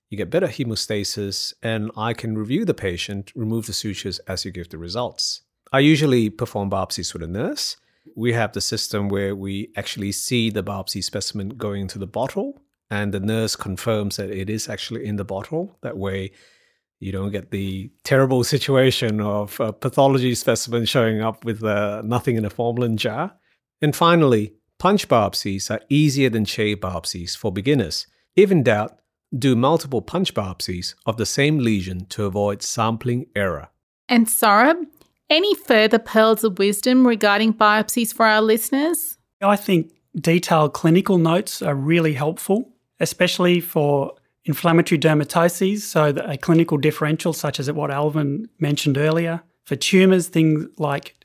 you 0.10 0.17
get 0.17 0.30
better 0.30 0.48
hemostasis, 0.48 1.54
and 1.62 1.91
I 1.98 2.13
can 2.13 2.38
review 2.38 2.63
the 2.63 2.74
patient, 2.74 3.32
remove 3.36 3.65
the 3.65 3.74
sutures 3.74 4.19
as 4.19 4.46
you 4.46 4.52
give 4.52 4.69
the 4.69 4.78
results. 4.78 5.41
I 5.74 5.80
usually 5.80 6.30
perform 6.30 6.69
biopsies 6.69 7.13
with 7.13 7.24
a 7.24 7.28
nurse. 7.28 7.76
We 8.15 8.34
have 8.34 8.54
the 8.54 8.62
system 8.62 9.10
where 9.10 9.36
we 9.36 9.69
actually 9.76 10.12
see 10.12 10.50
the 10.50 10.63
biopsy 10.63 11.04
specimen 11.04 11.50
going 11.50 11.82
into 11.82 11.98
the 11.98 12.08
bottle, 12.08 12.62
and 12.93 13.12
the 13.12 13.19
nurse 13.19 13.56
confirms 13.56 14.17
that 14.17 14.29
it 14.29 14.51
is 14.51 14.69
actually 14.69 15.03
in 15.06 15.15
the 15.15 15.25
bottle. 15.25 15.75
That 15.82 15.97
way, 15.97 16.32
you 16.99 17.12
don't 17.12 17.32
get 17.32 17.49
the 17.49 17.91
terrible 18.03 18.43
situation 18.53 19.19
of 19.19 19.60
a 19.60 19.73
pathology 19.73 20.36
specimen 20.36 20.86
showing 20.86 21.19
up 21.19 21.43
with 21.43 21.63
uh, 21.63 22.03
nothing 22.06 22.36
in 22.36 22.45
a 22.45 22.51
formalin 22.51 22.97
jar. 22.97 23.34
And 23.82 23.95
finally, 23.95 24.53
punch 24.77 25.08
biopsies 25.08 25.71
are 25.71 25.82
easier 25.89 26.29
than 26.29 26.45
shave 26.45 26.77
biopsies 26.82 27.36
for 27.36 27.51
beginners. 27.51 28.06
If 28.36 28.51
in 28.51 28.62
doubt, 28.62 28.99
do 29.36 29.56
multiple 29.56 30.03
punch 30.03 30.36
biopsies 30.36 30.93
of 31.08 31.17
the 31.17 31.25
same 31.25 31.58
lesion 31.58 32.06
to 32.10 32.25
avoid 32.25 32.62
sampling 32.62 33.25
error. 33.36 33.69
And 34.08 34.27
Saurabh, 34.27 34.86
any 35.32 35.56
further 35.56 35.97
pearls 35.97 36.43
of 36.43 36.60
wisdom 36.60 37.08
regarding 37.08 37.56
biopsies 37.56 38.13
for 38.13 38.27
our 38.27 38.41
listeners? 38.41 39.17
I 39.41 39.56
think 39.56 39.91
detailed 40.15 40.73
clinical 40.73 41.17
notes 41.17 41.63
are 41.63 41.75
really 41.75 42.13
helpful, 42.13 42.73
especially 42.99 43.60
for 43.60 44.15
inflammatory 44.45 44.99
dermatoses, 44.99 45.79
so 45.79 46.08
a 46.25 46.38
clinical 46.38 46.77
differential, 46.77 47.34
such 47.34 47.60
as 47.60 47.71
what 47.71 47.91
Alvin 47.91 48.49
mentioned 48.60 48.97
earlier. 48.97 49.41
For 49.63 49.75
tumours, 49.75 50.27
things 50.27 50.65
like 50.77 51.15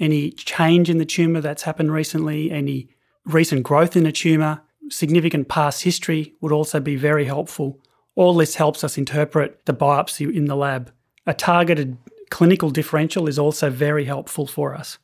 any 0.00 0.30
change 0.32 0.90
in 0.90 0.98
the 0.98 1.04
tumour 1.04 1.40
that's 1.40 1.62
happened 1.62 1.92
recently, 1.92 2.50
any 2.50 2.88
recent 3.24 3.62
growth 3.62 3.96
in 3.96 4.06
a 4.06 4.12
tumour, 4.12 4.62
significant 4.90 5.48
past 5.48 5.82
history 5.84 6.34
would 6.40 6.52
also 6.52 6.80
be 6.80 6.96
very 6.96 7.24
helpful. 7.24 7.80
All 8.16 8.34
this 8.34 8.56
helps 8.56 8.84
us 8.84 8.98
interpret 8.98 9.64
the 9.66 9.74
biopsy 9.74 10.32
in 10.34 10.46
the 10.46 10.56
lab. 10.56 10.92
A 11.26 11.34
targeted 11.34 11.96
clinical 12.30 12.70
differential 12.70 13.28
is 13.28 13.38
also 13.38 13.70
very 13.70 14.04
helpful 14.04 14.46
for 14.46 14.74
us. 14.74 14.98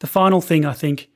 The 0.00 0.06
final 0.06 0.40
thing 0.40 0.64
I 0.64 0.74
think 0.74 1.08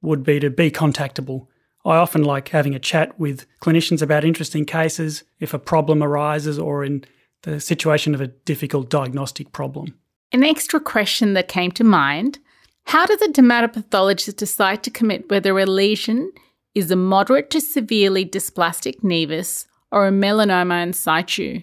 would 0.00 0.22
be 0.22 0.38
to 0.40 0.50
be 0.50 0.70
contactable. 0.70 1.48
I 1.88 1.96
often 1.96 2.22
like 2.22 2.50
having 2.50 2.74
a 2.74 2.78
chat 2.78 3.18
with 3.18 3.46
clinicians 3.62 4.02
about 4.02 4.22
interesting 4.22 4.66
cases 4.66 5.24
if 5.40 5.54
a 5.54 5.58
problem 5.58 6.02
arises 6.02 6.58
or 6.58 6.84
in 6.84 7.04
the 7.42 7.60
situation 7.60 8.14
of 8.14 8.20
a 8.20 8.26
difficult 8.26 8.90
diagnostic 8.90 9.52
problem. 9.52 9.94
An 10.30 10.44
extra 10.44 10.80
question 10.80 11.32
that 11.32 11.48
came 11.48 11.70
to 11.72 11.84
mind 11.84 12.38
how 12.84 13.04
does 13.04 13.20
a 13.20 13.28
dermatopathologist 13.28 14.36
decide 14.36 14.82
to 14.82 14.90
commit 14.90 15.30
whether 15.30 15.58
a 15.58 15.66
lesion 15.66 16.32
is 16.74 16.90
a 16.90 16.96
moderate 16.96 17.50
to 17.50 17.60
severely 17.60 18.24
dysplastic 18.24 19.00
nevus 19.02 19.66
or 19.92 20.06
a 20.06 20.10
melanoma 20.10 20.82
in 20.82 20.92
situ? 20.94 21.60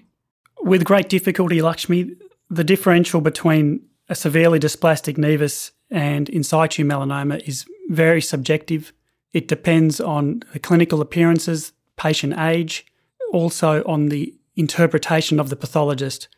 With 0.62 0.86
great 0.86 1.10
difficulty, 1.10 1.64
Lakshmi, 1.64 2.16
the 2.52 2.64
differential 2.64 3.22
between 3.22 3.82
a 4.08 4.16
severely 4.16 4.60
dysplastic 4.60 5.18
nevus 5.18 5.72
and 5.90 6.30
in 6.30 6.44
situ 6.44 6.84
melanoma 6.84 7.42
is 7.48 7.66
very 7.90 8.22
subjective. 8.22 8.94
It 9.36 9.50
depends 9.50 10.00
on 10.00 10.44
the 10.54 10.60
clinical 10.60 11.02
appearances, 11.02 11.74
patient 11.98 12.40
age, 12.40 12.86
also 13.34 13.84
on 13.84 14.08
the 14.08 14.34
interpretation 14.56 15.42
of 15.42 15.50
the 15.50 15.58
pathologist. 15.58 16.30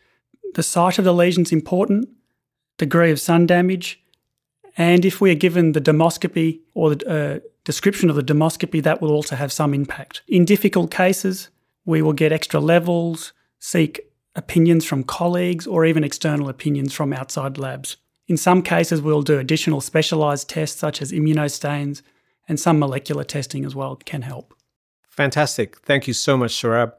The 0.55 0.63
site 0.63 0.97
of 0.97 1.05
the 1.05 1.13
lesion 1.13 1.43
is 1.43 1.51
important, 1.51 2.09
degree 2.79 3.11
of 3.11 3.19
sun 3.19 3.45
damage, 3.45 4.01
and 4.75 5.05
if 5.05 5.21
we 5.21 5.29
are 5.29 5.35
given 5.35 5.73
the 5.73 5.79
dermoscopy 5.79 6.61
or 6.73 6.95
the 6.95 7.07
uh, 7.07 7.39
description 7.65 8.09
of 8.09 8.15
the 8.15 8.23
dermoscopy, 8.23 8.81
that 8.81 8.99
will 8.99 9.11
also 9.11 9.35
have 9.35 9.51
some 9.53 9.75
impact. 9.75 10.23
In 10.27 10.43
difficult 10.43 10.89
cases, 10.89 11.49
we 11.85 12.01
will 12.01 12.13
get 12.13 12.31
extra 12.31 12.59
levels, 12.59 13.31
seek 13.59 14.11
opinions 14.35 14.85
from 14.85 15.03
colleagues, 15.03 15.67
or 15.67 15.85
even 15.85 16.03
external 16.03 16.49
opinions 16.49 16.95
from 16.95 17.13
outside 17.13 17.59
labs. 17.59 17.97
In 18.27 18.37
some 18.37 18.63
cases, 18.63 19.03
we'll 19.03 19.21
do 19.21 19.37
additional 19.37 19.81
specialised 19.81 20.49
tests 20.49 20.79
such 20.79 20.99
as 20.99 21.11
immunostains, 21.11 22.01
and 22.47 22.59
some 22.59 22.79
molecular 22.79 23.23
testing 23.23 23.65
as 23.65 23.75
well 23.75 23.95
can 23.95 24.21
help. 24.21 24.53
Fantastic. 25.09 25.79
Thank 25.79 26.07
you 26.07 26.13
so 26.13 26.37
much, 26.37 26.51
Saurabh. 26.51 26.93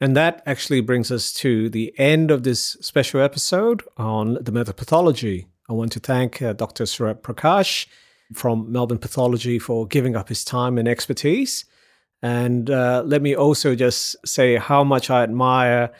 And 0.00 0.16
that 0.16 0.42
actually 0.46 0.80
brings 0.80 1.10
us 1.10 1.32
to 1.34 1.68
the 1.68 1.92
end 1.98 2.30
of 2.30 2.42
this 2.42 2.78
special 2.80 3.20
episode 3.20 3.82
on 3.98 4.36
dermatopathology. 4.36 5.46
I 5.68 5.74
want 5.74 5.92
to 5.92 6.00
thank 6.00 6.40
uh, 6.40 6.54
Dr. 6.54 6.84
Saurabh 6.84 7.20
Prakash 7.20 7.86
from 8.32 8.72
Melbourne 8.72 8.98
Pathology 8.98 9.58
for 9.58 9.86
giving 9.86 10.16
up 10.16 10.28
his 10.28 10.44
time 10.44 10.78
and 10.78 10.88
expertise. 10.88 11.66
And 12.22 12.70
uh, 12.70 13.02
let 13.04 13.22
me 13.22 13.34
also 13.34 13.74
just 13.74 14.16
say 14.26 14.56
how 14.56 14.84
much 14.84 15.10
I 15.10 15.22
admire 15.22 15.90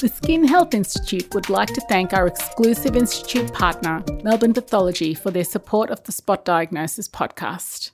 The 0.00 0.08
Skin 0.08 0.48
Health 0.48 0.72
Institute 0.72 1.34
would 1.34 1.50
like 1.50 1.74
to 1.74 1.80
thank 1.82 2.14
our 2.14 2.26
exclusive 2.26 2.96
institute 2.96 3.52
partner, 3.52 4.02
Melbourne 4.24 4.54
Pathology, 4.54 5.12
for 5.12 5.30
their 5.30 5.44
support 5.44 5.90
of 5.90 6.02
the 6.04 6.12
Spot 6.12 6.42
Diagnosis 6.42 7.06
podcast. 7.06 7.90